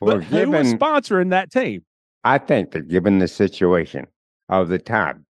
[0.00, 1.84] but who was sponsoring that team?
[2.24, 4.08] I think that given the situation
[4.48, 5.24] of the time,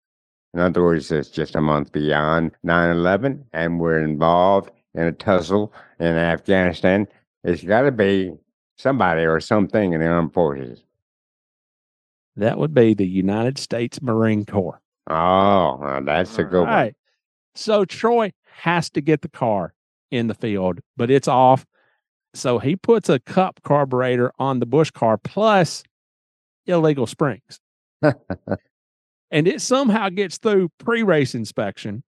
[0.54, 5.12] in other words, it's just a month beyond 9 11, and we're involved in a
[5.12, 7.06] tussle in Afghanistan,
[7.44, 8.32] it's got to be
[8.78, 10.82] somebody or something in the armed forces.
[12.36, 14.80] That would be the United States Marine Corps.
[15.10, 16.84] Oh, that's a good right.
[16.84, 16.94] one.
[17.56, 19.74] So Troy has to get the car
[20.10, 21.66] in the field, but it's off.
[22.32, 25.82] So he puts a cup carburetor on the Busch car plus
[26.66, 27.60] illegal springs.
[28.02, 32.04] and it somehow gets through pre race inspection.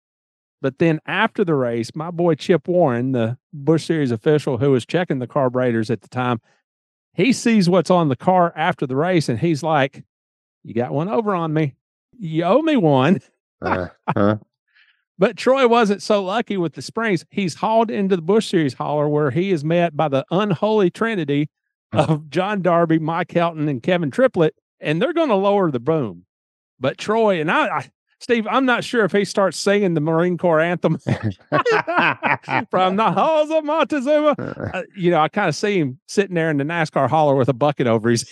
[0.61, 4.85] But then after the race, my boy Chip Warren, the Busch Series official who was
[4.85, 6.39] checking the carburetors at the time,
[7.15, 10.03] he sees what's on the car after the race and he's like,
[10.63, 11.75] You got one over on me
[12.19, 13.19] you owe me one.
[13.61, 14.37] uh, huh?
[15.17, 17.25] But Troy wasn't so lucky with the springs.
[17.29, 21.49] He's hauled into the Busch Series hauler where he is met by the unholy trinity
[21.93, 26.25] of John Darby, Mike Helton, and Kevin Triplett, and they're going to lower the boom.
[26.79, 27.89] But Troy and I, I,
[28.19, 30.97] Steve, I'm not sure if he starts singing the Marine Corps anthem
[32.71, 34.35] from the halls of Montezuma.
[34.73, 37.49] Uh, you know, I kind of see him sitting there in the NASCAR hauler with
[37.49, 38.25] a bucket over his.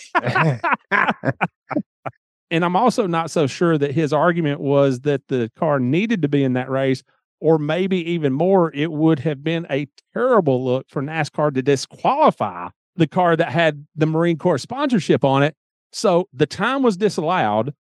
[2.50, 6.28] And I'm also not so sure that his argument was that the car needed to
[6.28, 7.02] be in that race,
[7.40, 12.68] or maybe even more, it would have been a terrible look for NASCAR to disqualify
[12.96, 15.54] the car that had the Marine Corps sponsorship on it.
[15.92, 17.72] So the time was disallowed,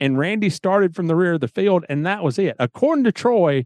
[0.00, 2.56] and Randy started from the rear of the field, and that was it.
[2.58, 3.64] According to Troy,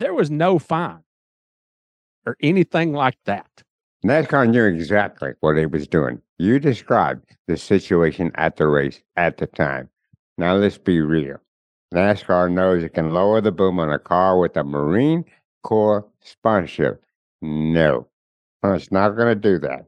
[0.00, 1.04] there was no fine
[2.26, 3.62] or anything like that.
[4.06, 6.22] NASCAR knew exactly what he was doing.
[6.38, 9.88] You described the situation at the race at the time.
[10.38, 11.38] Now let's be real.
[11.92, 15.24] NASCAR knows it can lower the boom on a car with a Marine
[15.64, 17.04] Corps sponsorship.
[17.42, 18.06] No,
[18.62, 19.86] it's not going to do that.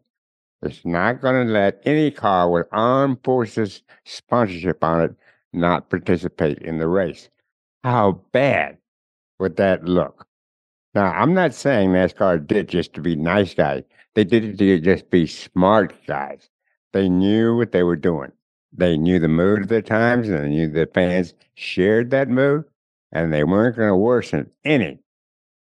[0.63, 5.15] It's not going to let any car with armed forces sponsorship on it
[5.53, 7.29] not participate in the race.
[7.85, 8.79] How bad
[9.39, 10.28] would that look?
[10.95, 13.85] Now, I'm not saying NASCAR did just to be nice guys.
[14.15, 16.49] They did it to just be smart guys.
[16.93, 18.33] They knew what they were doing.
[18.73, 22.65] They knew the mood of the times and they knew the fans shared that mood
[23.13, 24.99] and they weren't going to worsen any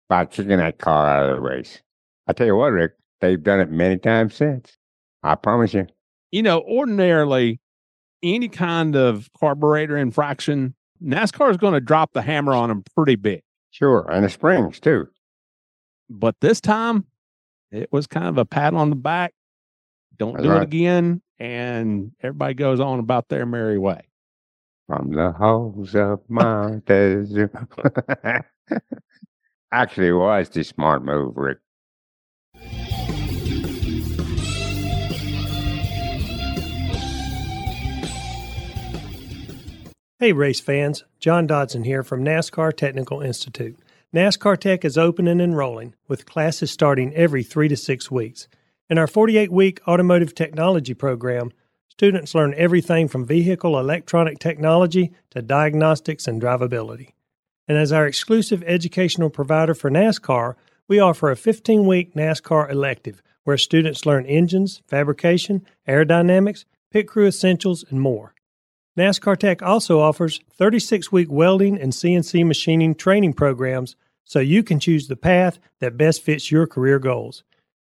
[0.08, 1.82] by kicking that car out of the race.
[2.26, 4.76] I tell you what, Rick, they've done it many times since.
[5.22, 5.86] I promise you.
[6.30, 7.60] You know, ordinarily,
[8.22, 13.16] any kind of carburetor infraction NASCAR is going to drop the hammer on them pretty
[13.16, 13.42] big.
[13.70, 15.08] Sure, and the springs too.
[16.08, 17.04] But this time,
[17.70, 19.34] it was kind of a pat on the back.
[20.16, 24.08] Don't That's do it again, and everybody goes on about their merry way.
[24.86, 27.68] From the halls of Montezuma.
[29.72, 31.58] Actually, it was the smart move, Rick.
[40.20, 41.04] Hey, race fans.
[41.20, 43.78] John Dodson here from NASCAR Technical Institute.
[44.14, 48.48] NASCAR Tech is open and enrolling, with classes starting every three to six weeks.
[48.88, 51.50] In our 48 week automotive technology program,
[51.90, 57.10] students learn everything from vehicle electronic technology to diagnostics and drivability.
[57.68, 60.54] And as our exclusive educational provider for NASCAR,
[60.88, 67.26] we offer a 15 week NASCAR elective where students learn engines, fabrication, aerodynamics, pit crew
[67.26, 68.34] essentials, and more.
[68.98, 73.94] NASCAR Tech also offers 36 week welding and CNC machining training programs
[74.24, 77.44] so you can choose the path that best fits your career goals.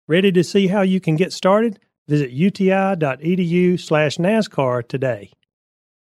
[0.07, 1.80] Ready to see how you can get started?
[2.07, 5.34] Visit uti.edu slash NASCAR today.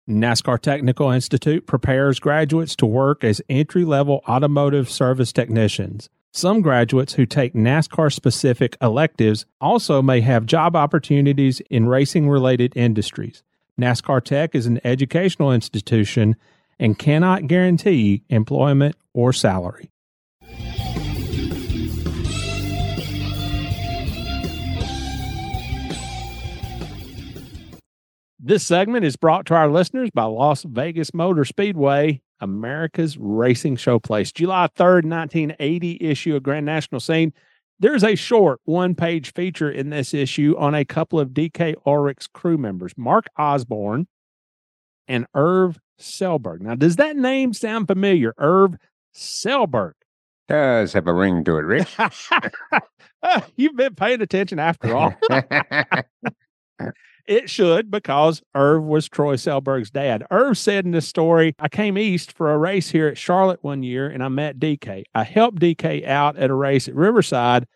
[0.07, 6.11] NASCAR Technical Institute prepares graduates to work as entry level automotive service technicians.
[6.31, 12.73] Some graduates who take NASCAR specific electives also may have job opportunities in racing related
[12.75, 13.41] industries.
[13.81, 16.35] NASCAR Tech is an educational institution
[16.79, 19.89] and cannot guarantee employment or salary.
[28.43, 34.33] This segment is brought to our listeners by Las Vegas Motor Speedway, America's racing showplace.
[34.33, 37.33] July 3rd, 1980 issue of Grand National Scene.
[37.81, 42.27] There's a short one page feature in this issue on a couple of DK Ulrich's
[42.27, 44.05] crew members, Mark Osborne
[45.07, 46.61] and Erv Selberg.
[46.61, 48.35] Now, does that name sound familiar?
[48.39, 48.75] Erv
[49.15, 49.93] Selberg.
[50.47, 51.87] Does have a ring to it, Rick.
[51.97, 55.15] Ah, You've been paying attention after all.
[57.31, 60.25] It should because Erv was Troy Selberg's dad.
[60.29, 63.83] Erv said in this story, I came east for a race here at Charlotte one
[63.83, 65.05] year and I met DK.
[65.15, 67.67] I helped DK out at a race at Riverside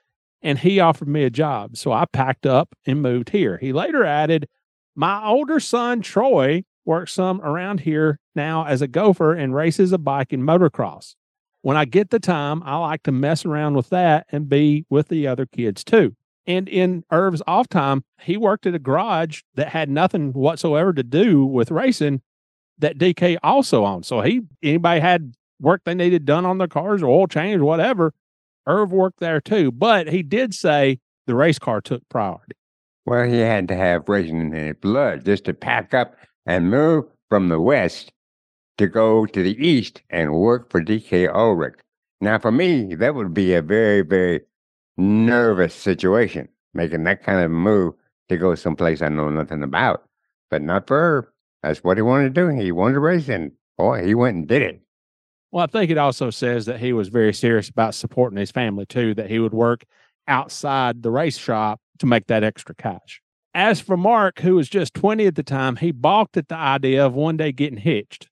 [0.41, 1.77] and he offered me a job.
[1.77, 3.57] So I packed up and moved here.
[3.57, 4.49] He later added,
[4.93, 9.97] My older son, Troy, works some around here now as a gopher and races a
[9.97, 11.15] bike in motocross.
[11.61, 15.07] When I get the time, I like to mess around with that and be with
[15.07, 16.13] the other kids too.
[16.47, 21.03] And in Erv's off time, he worked at a garage that had nothing whatsoever to
[21.03, 22.21] do with racing
[22.77, 24.05] that DK also owned.
[24.05, 28.13] So he anybody had work they needed done on their cars or oil change whatever,
[28.67, 29.71] Erv worked there too.
[29.71, 32.53] But he did say the race car took priority.
[33.05, 36.15] well, he had to have racing in his blood just to pack up
[36.45, 38.11] and move from the west
[38.77, 41.75] to go to the east and work for DK Ulrich.
[42.21, 44.41] Now, for me, that would be a very, very
[44.97, 47.93] nervous situation, making that kind of move
[48.29, 50.03] to go someplace I know nothing about.
[50.49, 51.27] But not for Herb.
[51.63, 52.49] That's what he wanted to do.
[52.49, 54.81] He wanted to race, and boy, he went and did it.
[55.51, 58.85] Well, I think it also says that he was very serious about supporting his family
[58.85, 59.85] too, that he would work
[60.27, 63.21] outside the race shop to make that extra cash.
[63.53, 67.05] As for Mark, who was just 20 at the time, he balked at the idea
[67.05, 68.27] of one day getting hitched.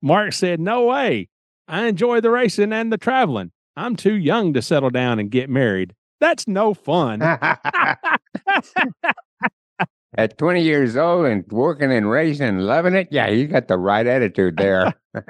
[0.00, 1.28] Mark said, No way.
[1.68, 3.52] I enjoy the racing and the traveling.
[3.76, 5.94] I'm too young to settle down and get married.
[6.20, 7.22] That's no fun.
[10.14, 13.78] At 20 years old and working and raising and loving it, yeah, you got the
[13.78, 14.92] right attitude there.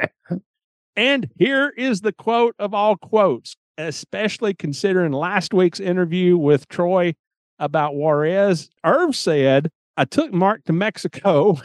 [0.94, 7.14] And here is the quote of all quotes, especially considering last week's interview with Troy
[7.58, 8.68] about Juarez.
[8.84, 11.58] Erv said, I took Mark to Mexico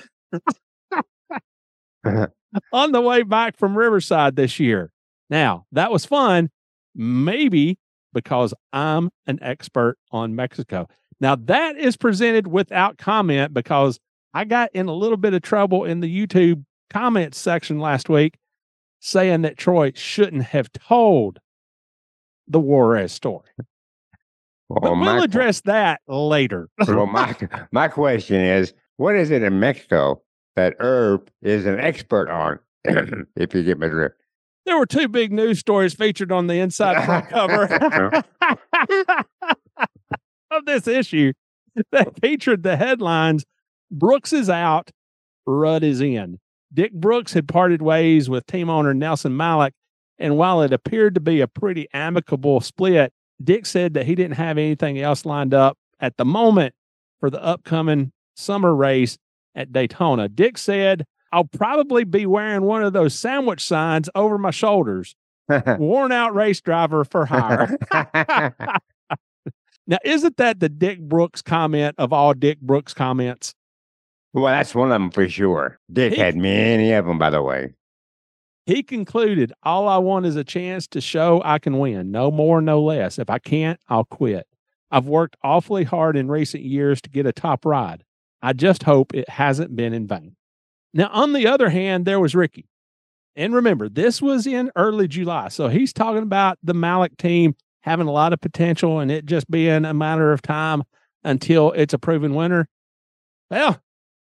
[2.71, 4.91] on the way back from Riverside this year.
[5.29, 6.49] Now, that was fun,
[6.97, 7.77] maybe
[8.13, 10.87] because I'm an expert on Mexico.
[11.19, 13.99] Now, that is presented without comment because
[14.33, 18.37] I got in a little bit of trouble in the YouTube comments section last week
[18.99, 21.39] saying that Troy shouldn't have told
[22.47, 23.49] the Juarez story.
[24.69, 26.69] But Well, we'll my, address that later.
[26.87, 27.35] well, my,
[27.71, 30.21] my question is what is it in Mexico
[30.55, 32.59] that Herb is an expert on?
[33.35, 34.15] if you get my drift.
[34.67, 38.21] There were two big news stories featured on the inside front cover
[40.51, 41.31] of this issue
[41.93, 43.45] that featured the headlines
[43.89, 44.91] Brooks is out,
[45.45, 46.39] Rudd is in.
[46.73, 49.71] Dick Brooks had parted ways with team owner Nelson Malloch,
[50.19, 54.35] and while it appeared to be a pretty amicable split, Dick said that he didn't
[54.35, 56.75] have anything else lined up at the moment
[57.21, 59.17] for the upcoming summer race
[59.55, 60.27] at Daytona.
[60.27, 65.15] Dick said, I'll probably be wearing one of those sandwich signs over my shoulders.
[65.77, 67.77] Worn out race driver for hire.
[69.87, 73.53] now, isn't that the Dick Brooks comment of all Dick Brooks comments?
[74.33, 75.79] Well, that's one of them for sure.
[75.91, 77.73] Dick He- had many of them, by the way.
[78.65, 82.11] He concluded, All I want is a chance to show I can win.
[82.11, 83.17] No more, no less.
[83.17, 84.45] If I can't, I'll quit.
[84.91, 88.03] I've worked awfully hard in recent years to get a top ride.
[88.41, 90.35] I just hope it hasn't been in vain.
[90.97, 92.67] Now, on the other hand, there was Ricky.
[93.35, 95.49] And remember, this was in early July.
[95.49, 99.49] So he's talking about the Malloch team having a lot of potential and it just
[99.51, 100.81] being a matter of time
[101.23, 102.67] until it's a proven winner.
[103.51, 103.79] Well,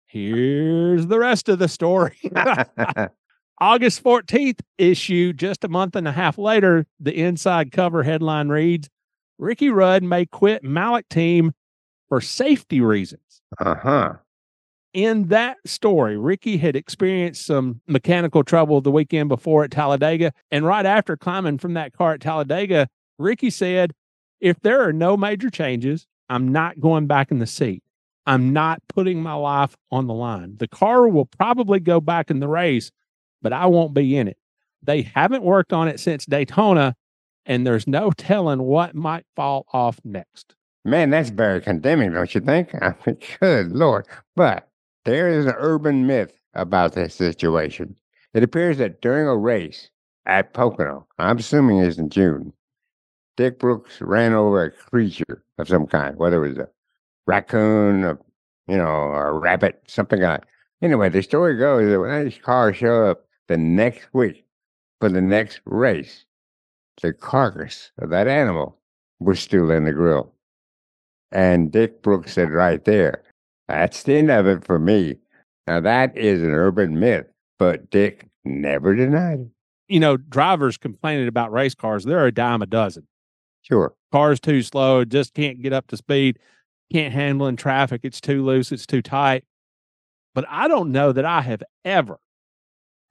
[0.06, 2.16] here's the rest of the story.
[3.60, 8.88] August 14th issue, just a month and a half later, the inside cover headline reads
[9.36, 11.54] Ricky Rudd may quit Malloch team
[12.08, 13.42] for safety reasons.
[13.58, 14.12] Uh huh.
[14.92, 20.32] In that story, Ricky had experienced some mechanical trouble the weekend before at Talladega.
[20.50, 22.88] And right after climbing from that car at Talladega,
[23.18, 23.94] Ricky said,
[24.40, 27.82] If there are no major changes, I'm not going back in the seat.
[28.26, 30.56] I'm not putting my life on the line.
[30.58, 32.90] The car will probably go back in the race,
[33.40, 34.36] but I won't be in it.
[34.82, 36.94] They haven't worked on it since Daytona,
[37.46, 40.54] and there's no telling what might fall off next.
[40.84, 42.74] Man, that's very condemning, don't you think?
[42.74, 44.06] I mean, good Lord.
[44.36, 44.68] But
[45.04, 47.96] there is an urban myth about this situation.
[48.34, 49.90] It appears that during a race
[50.26, 52.52] at Pocono, I'm assuming it's in June,
[53.36, 56.68] Dick Brooks ran over a creature of some kind, whether it was a
[57.26, 58.18] raccoon, a,
[58.68, 60.48] you know, a rabbit, something like that.
[60.82, 64.44] Anyway, the story goes that when his car showed up the next week
[65.00, 66.24] for the next race,
[67.00, 68.78] the carcass of that animal
[69.20, 70.32] was still in the grill.
[71.30, 73.22] And Dick Brooks said right there,
[73.72, 75.16] that's the end of it for me.
[75.66, 77.26] Now, that is an urban myth,
[77.58, 79.48] but Dick never denied it.
[79.88, 83.06] You know, drivers complaining about race cars, they're a dime a dozen.
[83.62, 83.94] Sure.
[84.10, 86.38] Cars too slow, just can't get up to speed,
[86.92, 89.44] can't handle in traffic, it's too loose, it's too tight.
[90.34, 92.18] But I don't know that I have ever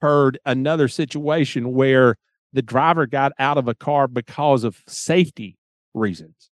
[0.00, 2.16] heard another situation where
[2.52, 5.56] the driver got out of a car because of safety
[5.92, 6.50] reasons.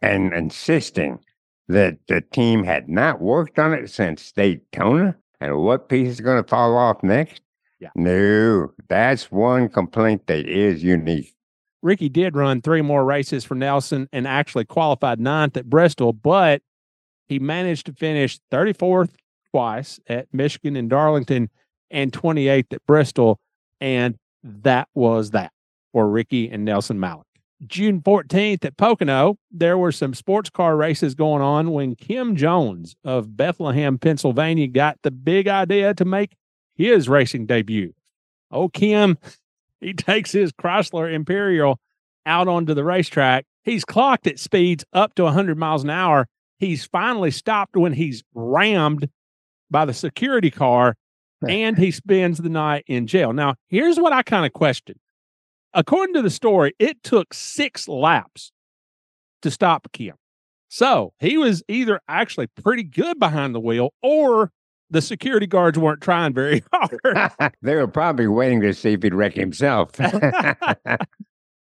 [0.00, 1.18] And insisting
[1.72, 6.42] that the team had not worked on it since Daytona and what piece is going
[6.42, 7.42] to fall off next?
[7.80, 7.90] Yeah.
[7.94, 11.34] No, that's one complaint that is unique.
[11.82, 16.60] Ricky did run three more races for Nelson and actually qualified ninth at Bristol, but
[17.26, 19.10] he managed to finish 34th
[19.50, 21.48] twice at Michigan and Darlington
[21.90, 23.40] and 28th at Bristol.
[23.80, 25.52] And that was that
[25.92, 27.24] for Ricky and Nelson Malloch.
[27.66, 32.96] June 14th at Pocono, there were some sports car races going on when Kim Jones
[33.04, 36.36] of Bethlehem, Pennsylvania got the big idea to make
[36.74, 37.92] his racing debut.
[38.50, 39.18] Oh, Kim,
[39.80, 41.78] he takes his Chrysler Imperial
[42.24, 43.46] out onto the racetrack.
[43.62, 46.26] He's clocked at speeds up to 100 miles an hour.
[46.58, 49.08] He's finally stopped when he's rammed
[49.70, 50.96] by the security car
[51.48, 53.32] and he spends the night in jail.
[53.32, 54.98] Now, here's what I kind of question.
[55.72, 58.52] According to the story, it took six laps
[59.42, 60.16] to stop Kim.
[60.68, 64.52] So he was either actually pretty good behind the wheel or
[64.90, 67.00] the security guards weren't trying very hard.
[67.62, 69.90] they were probably waiting to see if he'd wreck himself.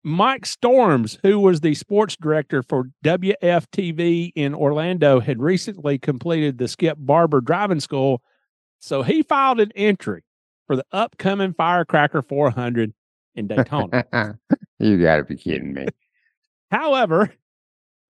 [0.03, 6.69] Mike Storms, who was the sports director for WFTV in Orlando, had recently completed the
[6.69, 8.23] Skip Barber driving school.
[8.79, 10.25] So he filed an entry
[10.67, 12.95] for the upcoming Firecracker 400
[13.35, 14.05] in Daytona.
[14.79, 15.87] you got to be kidding me.
[16.71, 17.33] However,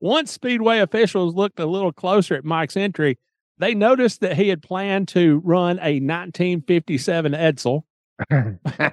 [0.01, 3.19] once Speedway officials looked a little closer at Mike's entry,
[3.59, 7.83] they noticed that he had planned to run a 1957 Edsel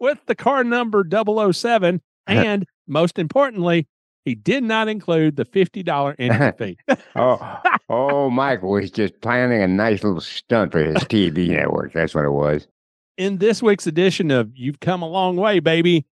[0.00, 1.04] with the car number
[1.52, 3.86] 007 and most importantly,
[4.24, 6.96] he did not include the $50 entry fee.
[7.16, 7.58] oh,
[7.88, 11.92] oh, Mike was just planning a nice little stunt for his TV network.
[11.92, 12.66] That's what it was.
[13.20, 16.06] In this week's edition of You've Come a Long Way, baby,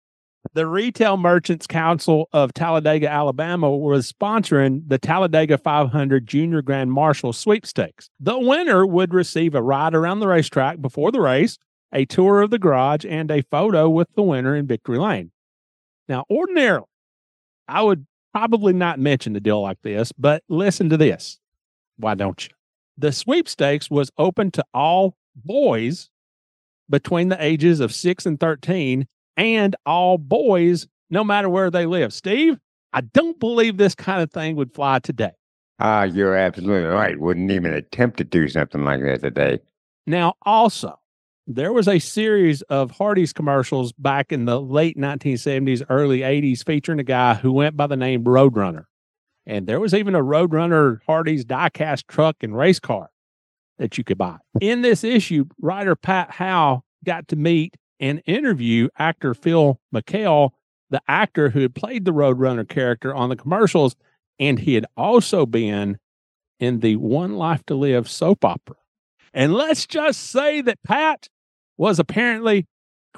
[0.56, 7.32] the Retail Merchants Council of Talladega, Alabama was sponsoring the Talladega 500 Junior Grand Marshal
[7.32, 8.10] sweepstakes.
[8.20, 11.60] The winner would receive a ride around the racetrack before the race,
[11.94, 15.30] a tour of the garage, and a photo with the winner in Victory Lane.
[16.10, 16.88] Now, ordinarily,
[17.68, 21.40] I would probably not mention a deal like this, but listen to this.
[21.98, 22.56] Why don't you?
[22.98, 26.10] The sweepstakes was open to all boys
[26.90, 29.08] between the ages of 6 and 13
[29.38, 32.14] and all boys no matter where they live.
[32.14, 32.58] Steve,
[32.94, 35.32] I don't believe this kind of thing would fly today.
[35.80, 37.20] Ah, you're absolutely right.
[37.20, 39.60] Wouldn't even attempt to do something like that today.
[40.08, 41.00] Now, also,
[41.48, 47.00] there was a series of Hardee's commercials back in the late 1970s, early 80s featuring
[47.00, 48.86] a guy who went by the name Roadrunner.
[49.46, 53.10] And there was even a Roadrunner Hardee's diecast truck and race car
[53.78, 54.38] that you could buy.
[54.62, 60.52] In this issue, writer Pat Howe got to meet and interview actor Phil McHale,
[60.90, 63.96] the actor who had played the Roadrunner character on the commercials,
[64.40, 65.98] and he had also been
[66.60, 68.76] in the One Life to Live soap opera.
[69.34, 71.28] And let's just say that Pat
[71.78, 72.68] was apparently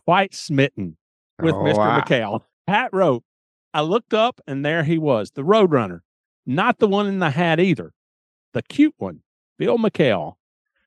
[0.06, 0.98] quite smitten
[1.42, 1.78] with Oh, Mr.
[1.78, 2.00] wow.
[2.02, 2.42] McHale.
[2.66, 3.24] Pat wrote,
[3.74, 6.00] I looked up and there he was, the Roadrunner,
[6.46, 7.94] not the one in the hat either,
[8.54, 9.22] the cute one,
[9.60, 10.37] Bill McHale.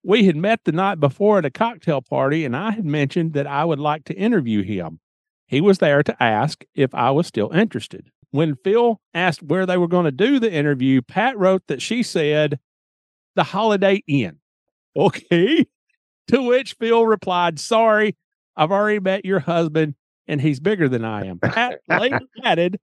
[0.03, 3.47] We had met the night before at a cocktail party, and I had mentioned that
[3.47, 5.01] I would like to interview him.
[5.47, 8.11] He was there to ask if I was still interested.
[8.31, 12.03] When Phil asked where they were going to do the interview, Pat wrote that she
[12.03, 12.59] said,
[13.37, 14.39] the Holiday Inn.
[14.97, 15.67] Okay.
[16.27, 18.17] To which Phil replied, Sorry,
[18.57, 19.95] I've already met your husband
[20.27, 21.39] and he's bigger than I am.
[21.39, 22.81] Pat later added,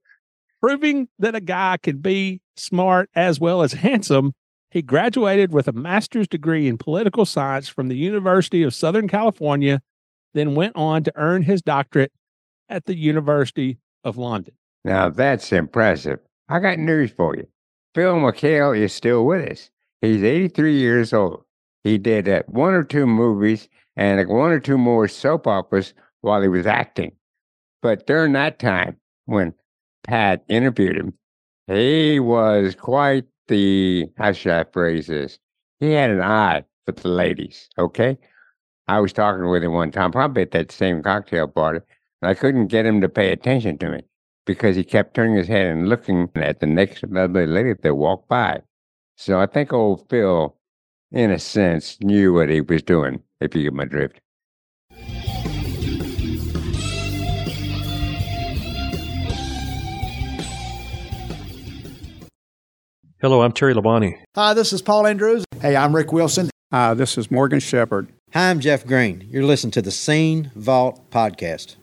[0.61, 4.32] proving that a guy can be smart as well as handsome.
[4.70, 9.82] He graduated with a master's degree in political science from the University of Southern California,
[10.34, 12.11] then went on to earn his doctorate
[12.70, 14.53] at the University of London.
[14.84, 16.20] Now that's impressive.
[16.49, 17.47] I got news for you.
[17.95, 19.70] Phil McHale is still with us.
[20.01, 21.43] He's 83 years old.
[21.84, 25.93] He did uh, one or two movies and uh, one or two more soap operas
[26.22, 27.13] while he was acting.
[27.82, 29.53] But during that time, when
[30.03, 31.13] Pat interviewed him,
[31.68, 35.39] he was quite the, how should I phrase this?
[35.79, 38.17] He had an eye for the ladies, okay?
[38.87, 41.81] I was talking with him one time, probably at that same cocktail party,
[42.21, 44.01] and I couldn't get him to pay attention to me
[44.45, 48.29] because he kept turning his head and looking at the next lovely lady that walked
[48.29, 48.61] by.
[49.17, 50.55] So I think old Phil,
[51.11, 54.21] in a sense, knew what he was doing, if you get my drift.
[63.20, 64.20] Hello, I'm Terry Labonte.
[64.36, 65.43] Hi, this is Paul Andrews.
[65.59, 66.51] Hey, I'm Rick Wilson.
[66.72, 68.09] Uh, this is Morgan Shepherd.
[68.34, 69.28] Hi, I'm Jeff Green.
[69.32, 71.78] You're listening to the Scene Vault Podcast.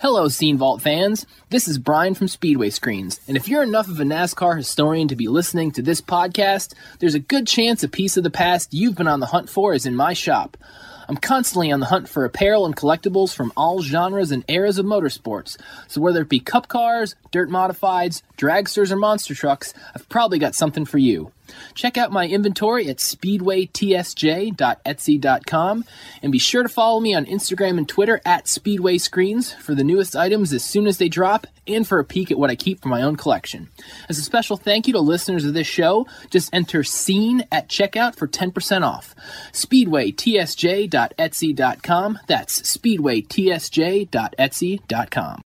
[0.00, 1.26] Hello, Scene Vault fans.
[1.50, 3.20] This is Brian from Speedway Screens.
[3.28, 7.14] And if you're enough of a NASCAR historian to be listening to this podcast, there's
[7.14, 9.84] a good chance a piece of the past you've been on the hunt for is
[9.84, 10.56] in my shop.
[11.08, 14.84] I'm constantly on the hunt for apparel and collectibles from all genres and eras of
[14.84, 15.56] motorsports.
[15.86, 20.54] So whether it be cup cars, dirt modifieds, dragsters, or monster trucks, I've probably got
[20.54, 21.32] something for you.
[21.74, 25.84] Check out my inventory at speedwaytsj.etsy.com
[26.22, 29.84] and be sure to follow me on Instagram and Twitter at Speedway Screens for the
[29.84, 32.80] newest items as soon as they drop and for a peek at what I keep
[32.80, 33.68] for my own collection.
[34.08, 38.16] As a special thank you to listeners of this show, just enter SCENE at checkout
[38.16, 39.14] for 10% off.
[39.52, 42.18] SpeedwayTSJ.etsy.com.
[42.26, 45.42] That's SpeedwayTSJ.etsy.com.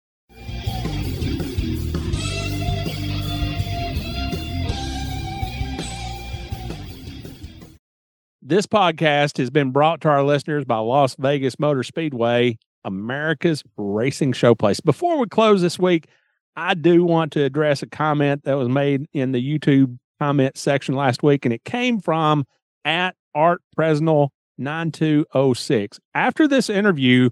[8.44, 14.32] This podcast has been brought to our listeners by Las Vegas Motor Speedway, America's racing
[14.32, 14.82] showplace.
[14.84, 16.08] Before we close this week,
[16.56, 20.96] I do want to address a comment that was made in the YouTube comment section
[20.96, 22.44] last week, and it came from
[22.84, 26.00] at Art Presnell 9206.
[26.12, 27.30] After this interview,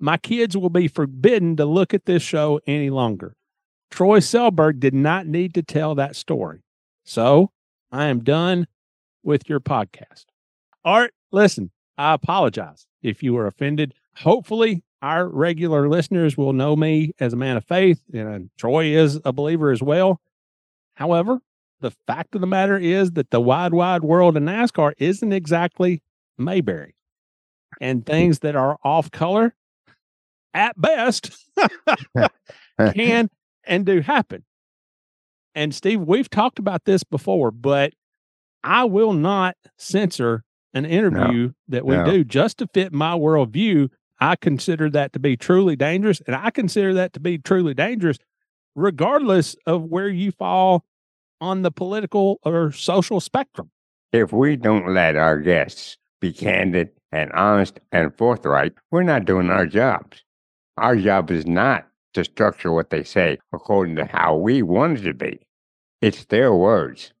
[0.00, 3.36] my kids will be forbidden to look at this show any longer.
[3.92, 6.64] Troy Selberg did not need to tell that story.
[7.04, 7.52] So
[7.92, 8.66] I am done
[9.22, 10.24] with your podcast.
[10.84, 13.94] Art, listen, I apologize if you were offended.
[14.16, 18.86] Hopefully, our regular listeners will know me as a man of faith, and uh, Troy
[18.86, 20.20] is a believer as well.
[20.94, 21.40] However,
[21.80, 26.02] the fact of the matter is that the wide, wide world of NASCAR isn't exactly
[26.38, 26.94] Mayberry.
[27.80, 29.54] And things that are off color,
[30.54, 31.48] at best,
[32.94, 33.30] can
[33.64, 34.44] and do happen.
[35.54, 37.92] And Steve, we've talked about this before, but
[38.62, 40.44] I will not censor
[40.74, 42.04] an interview that we no.
[42.04, 43.90] do just to fit my worldview.
[44.20, 48.18] I consider that to be truly dangerous, and I consider that to be truly dangerous,
[48.76, 50.84] regardless of where you fall
[51.40, 53.70] on the political or social spectrum.
[54.12, 59.50] If we don't let our guests be candid and honest and forthright, we're not doing
[59.50, 60.22] our jobs.
[60.76, 65.02] Our job is not to structure what they say according to how we want it
[65.02, 65.40] to be.
[66.00, 67.12] It's their words.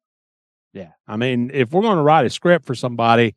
[0.72, 0.92] Yeah.
[1.06, 3.34] I mean, if we're going to write a script for somebody,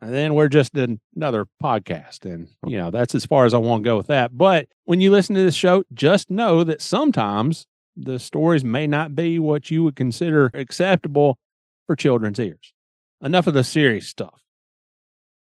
[0.00, 2.24] then we're just another podcast.
[2.24, 4.36] And, you know, that's as far as I want to go with that.
[4.36, 7.66] But when you listen to this show, just know that sometimes
[7.96, 11.38] the stories may not be what you would consider acceptable
[11.86, 12.72] for children's ears.
[13.20, 14.40] Enough of the serious stuff.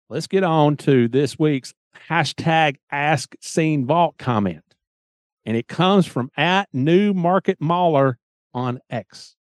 [0.08, 1.74] Let's get on to this week's
[2.08, 4.64] hashtag Ask Scene Vault comment.
[5.44, 8.18] And it comes from at New Market Mauler
[8.54, 9.36] on X.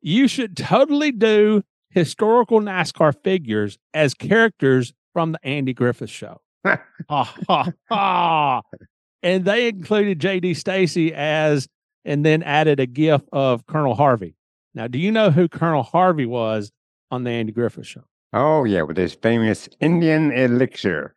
[0.00, 6.40] You should totally do historical NASCAR figures as characters from the Andy Griffith show.
[6.66, 8.62] ha, ha, ha.
[9.22, 11.66] And they included JD Stacy as,
[12.04, 14.36] and then added a gif of Colonel Harvey.
[14.74, 16.70] Now, do you know who Colonel Harvey was
[17.10, 18.04] on the Andy Griffith show?
[18.32, 21.14] Oh, yeah, with his famous Indian elixir.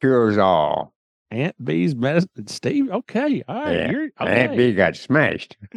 [0.00, 0.92] Cures all.
[1.30, 2.46] Aunt Bee's medicine.
[2.46, 3.44] Steve, okay.
[3.46, 3.76] All right.
[3.76, 3.90] Yeah.
[3.90, 4.44] You're, okay.
[4.44, 5.56] Aunt Bee got smashed.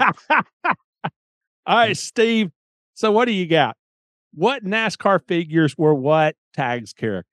[1.66, 2.50] All right, Steve.
[2.94, 3.76] So what do you got?
[4.34, 7.30] What NASCAR figures were what tags characters?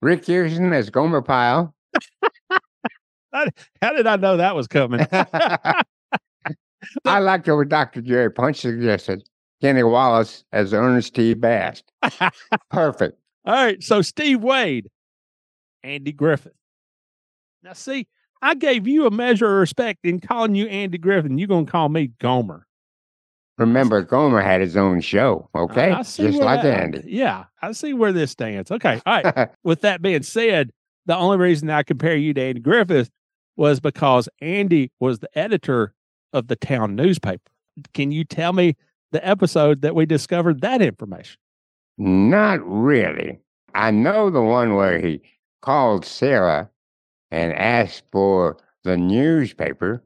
[0.00, 1.74] Rick Houston as Gomer Pyle.
[3.32, 5.06] How, did I know that was coming?
[7.04, 8.00] I liked what Dr.
[8.00, 9.28] Jerry Punch suggested.
[9.60, 11.34] Kenny Wallace as Ernest T.
[11.34, 11.82] Bass.
[12.70, 13.18] Perfect.
[13.44, 13.82] All right.
[13.82, 14.88] So Steve Wade,
[15.82, 16.52] Andy Griffith.
[17.62, 18.06] Now, see,
[18.42, 21.38] I gave you a measure of respect in calling you Andy Griffin.
[21.38, 22.66] You're going to call me Gomer.
[23.58, 25.90] Remember, Gomer had his own show, okay?
[25.90, 27.02] I see Just like that- Andy.
[27.06, 28.70] Yeah, I see where this stands.
[28.70, 29.00] Okay.
[29.04, 29.48] All right.
[29.64, 30.70] With that being said,
[31.06, 33.10] the only reason I compare you to Andy Griffith
[33.56, 35.92] was because Andy was the editor
[36.32, 37.50] of the town newspaper.
[37.94, 38.76] Can you tell me
[39.10, 41.38] the episode that we discovered that information?
[41.96, 43.40] Not really.
[43.74, 45.20] I know the one where he
[45.62, 46.70] called Sarah
[47.30, 50.02] and asked for the newspaper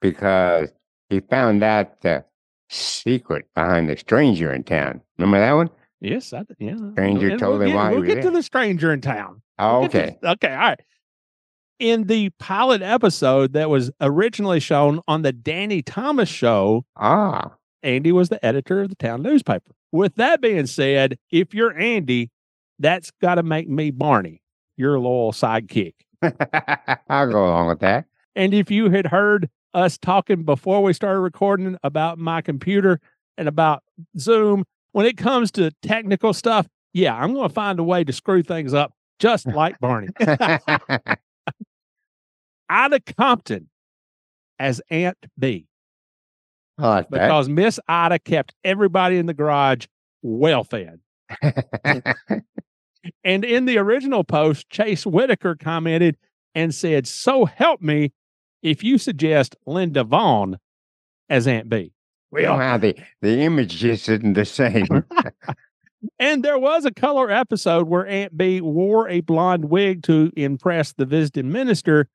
[0.00, 0.70] because
[1.08, 2.24] he found out the
[2.68, 5.00] secret behind the stranger in town.
[5.18, 5.70] Remember that one?
[6.00, 6.76] Yes, I, yeah.
[6.92, 9.42] Stranger And told we'll him get, why We'll get to the stranger in town.
[9.58, 10.18] We'll okay.
[10.22, 10.52] to- okay.
[10.52, 10.80] All right.
[11.78, 17.52] In the pilot episode that was originally shown on the Danny Thomas show, Ah,
[17.82, 19.72] Andy was the editor of the town newspaper.
[19.92, 22.30] With that being said, if you're Andy,
[22.78, 24.40] that's got to make me Barney,
[24.76, 25.94] your loyal sidekick.
[27.08, 28.06] I'll go along with that.
[28.36, 33.00] And if you had heard us talking before we started recording about my computer
[33.36, 33.82] and about
[34.18, 38.12] Zoom, when it comes to technical stuff, yeah, I'm going to find a way to
[38.12, 40.08] screw things up just like Barney.
[42.68, 43.68] Ida Compton
[44.58, 45.66] as Aunt Bee
[46.78, 47.20] I like that.
[47.20, 49.86] because Miss Ida kept everybody in the garage
[50.22, 51.00] well fed.
[53.22, 56.16] And in the original post, Chase Whitaker commented
[56.54, 58.12] and said, So help me
[58.62, 60.58] if you suggest Linda Vaughn
[61.28, 61.92] as Aunt Bee.
[62.30, 64.86] well, how the, the image just isn't the same.
[66.18, 70.92] And there was a color episode where Aunt Bee wore a blonde wig to impress
[70.92, 72.08] the visiting minister.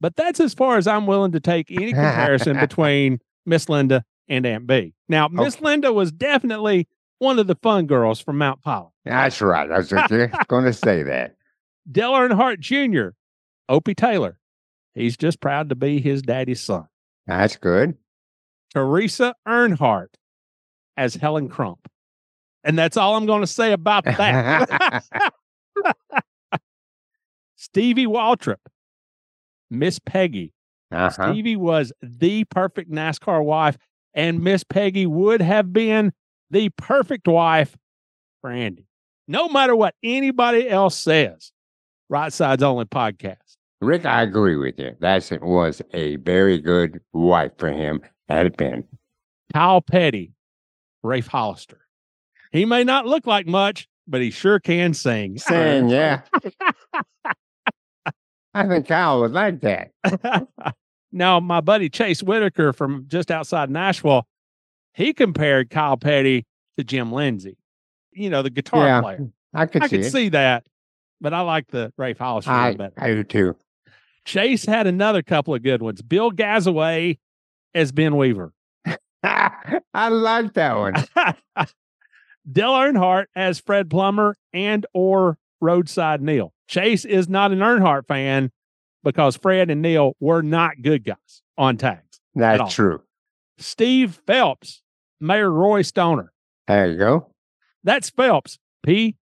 [0.00, 4.44] But that's as far as I'm willing to take any comparison between Miss Linda and
[4.44, 4.94] Aunt Bee.
[5.08, 6.88] Now, Miss Linda was definitely
[7.22, 8.90] one of the fun girls from Mount Pilot.
[9.04, 9.70] That's right.
[9.70, 10.10] I was just
[10.48, 11.36] going to say that.
[11.90, 13.10] Dale Earnhardt Jr.,
[13.68, 14.38] Opie Taylor.
[14.94, 16.88] He's just proud to be his daddy's son.
[17.28, 17.96] That's good.
[18.74, 20.08] Teresa Earnhardt
[20.96, 21.88] as Helen Crump.
[22.64, 25.04] And that's all I'm going to say about that.
[27.56, 28.56] Stevie Waltrip,
[29.70, 30.52] Miss Peggy.
[30.90, 31.30] Uh-huh.
[31.30, 33.78] Stevie was the perfect NASCAR wife,
[34.12, 36.12] and Miss Peggy would have been
[36.52, 37.76] the perfect wife
[38.40, 38.86] for Andy.
[39.26, 41.50] No matter what anybody else says,
[42.08, 43.56] Right Sides Only podcast.
[43.80, 44.94] Rick, I agree with you.
[45.00, 48.00] That was a very good wife for him.
[48.28, 48.84] Had it been.
[49.52, 50.32] Kyle Petty,
[51.02, 51.80] Rafe Hollister.
[52.52, 55.38] He may not look like much, but he sure can sing.
[55.38, 56.20] Sing, yeah.
[58.54, 59.90] I think Kyle would like that.
[61.12, 64.26] now, my buddy Chase Whitaker from just outside Nashville,
[64.94, 66.46] he compared Kyle Petty
[66.78, 67.56] to Jim Lindsey,
[68.12, 69.28] you know, the guitar Yeah, player.
[69.54, 70.66] I could I see could see that,
[71.20, 72.94] but I like the Rafe Hollister a I, better.
[72.96, 73.56] I do too.
[74.24, 76.00] Chase had another couple of good ones.
[76.02, 77.18] Bill Gazaway
[77.74, 78.52] as Ben Weaver.
[79.24, 80.94] I like that one.
[82.50, 86.52] Dale Earnhardt as Fred Plummer and or Roadside Neil.
[86.68, 88.50] Chase is not an Earnhardt fan
[89.04, 92.20] because Fred and Neil were not good guys on tags.
[92.34, 93.02] That's true.
[93.58, 94.81] Steve Phelps,
[95.22, 96.32] Mayor Roy Stoner.
[96.66, 97.28] There you go.
[97.84, 98.58] That's Phelps.
[98.82, 99.16] P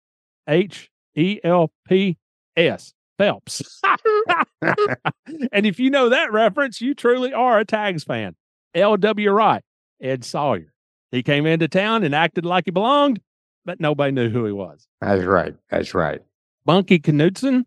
[0.49, 2.17] H E L P
[2.57, 2.93] S.
[3.17, 3.81] Phelps.
[4.61, 8.35] and if you know that reference, you truly are a tags fan.
[8.73, 9.31] L.W.
[9.31, 9.63] Wright,
[10.01, 10.73] Ed Sawyer.
[11.11, 13.21] He came into town and acted like he belonged,
[13.63, 14.87] but nobody knew who he was.
[15.01, 15.53] That's right.
[15.69, 16.21] That's right.
[16.65, 17.65] Bunky Knudsen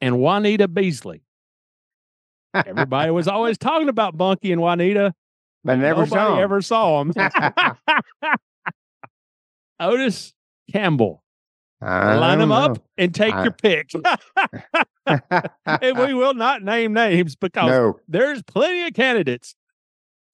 [0.00, 1.22] and Juanita Beasley.
[2.54, 5.14] Everybody was always talking about Bunky and Juanita.
[5.64, 6.42] But never Nobody saw 'em.
[6.42, 7.12] ever saw him.
[9.80, 10.32] Otis
[10.72, 11.22] Campbell.
[11.82, 13.90] I Line them up and take I- your pick.
[15.06, 18.00] and we will not name names because No.
[18.08, 19.54] there's plenty of candidates.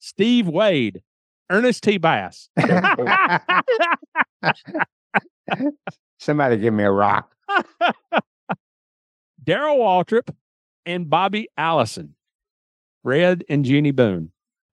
[0.01, 1.03] Steve Wade,
[1.51, 1.99] Ernest T.
[1.99, 2.49] Bass.
[6.19, 7.33] Somebody give me a rock.
[9.43, 10.29] Darrell Waltrip
[10.85, 12.15] and Bobby Allison,
[13.05, 14.33] Red and Jeannie Boone.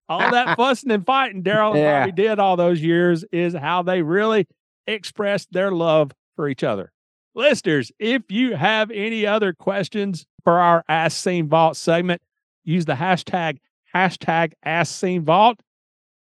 [0.09, 2.01] All that fussing and fighting Darrell and Yeah.
[2.01, 4.47] Bobby did all those years is how they really
[4.87, 6.91] expressed their love for each other.
[7.35, 12.21] Listeners, if you have any other questions for our Ask Scene Vault segment,
[12.63, 13.57] use the hashtag
[13.95, 15.59] hashtag Ask Scene Vault,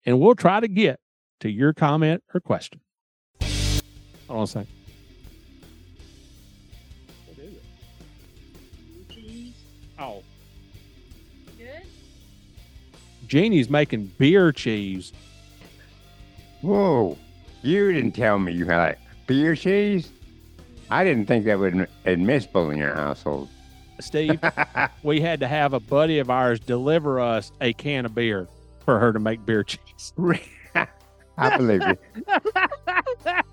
[0.05, 0.99] and we'll try to get
[1.41, 2.79] to your comment or question.
[3.41, 4.67] Hold on a second.
[13.33, 15.11] Jeannie's making beer cheese.
[16.61, 17.17] Whoa.
[17.63, 20.11] You didn't tell me you had beer cheese?
[20.91, 21.73] I didn't think that was
[22.05, 23.49] admissible in your household.
[23.99, 24.39] Steve,
[25.03, 28.47] we had to have a buddy of ours deliver us a can of beer
[28.85, 30.13] for her to make beer cheese.
[31.35, 31.97] I believe you.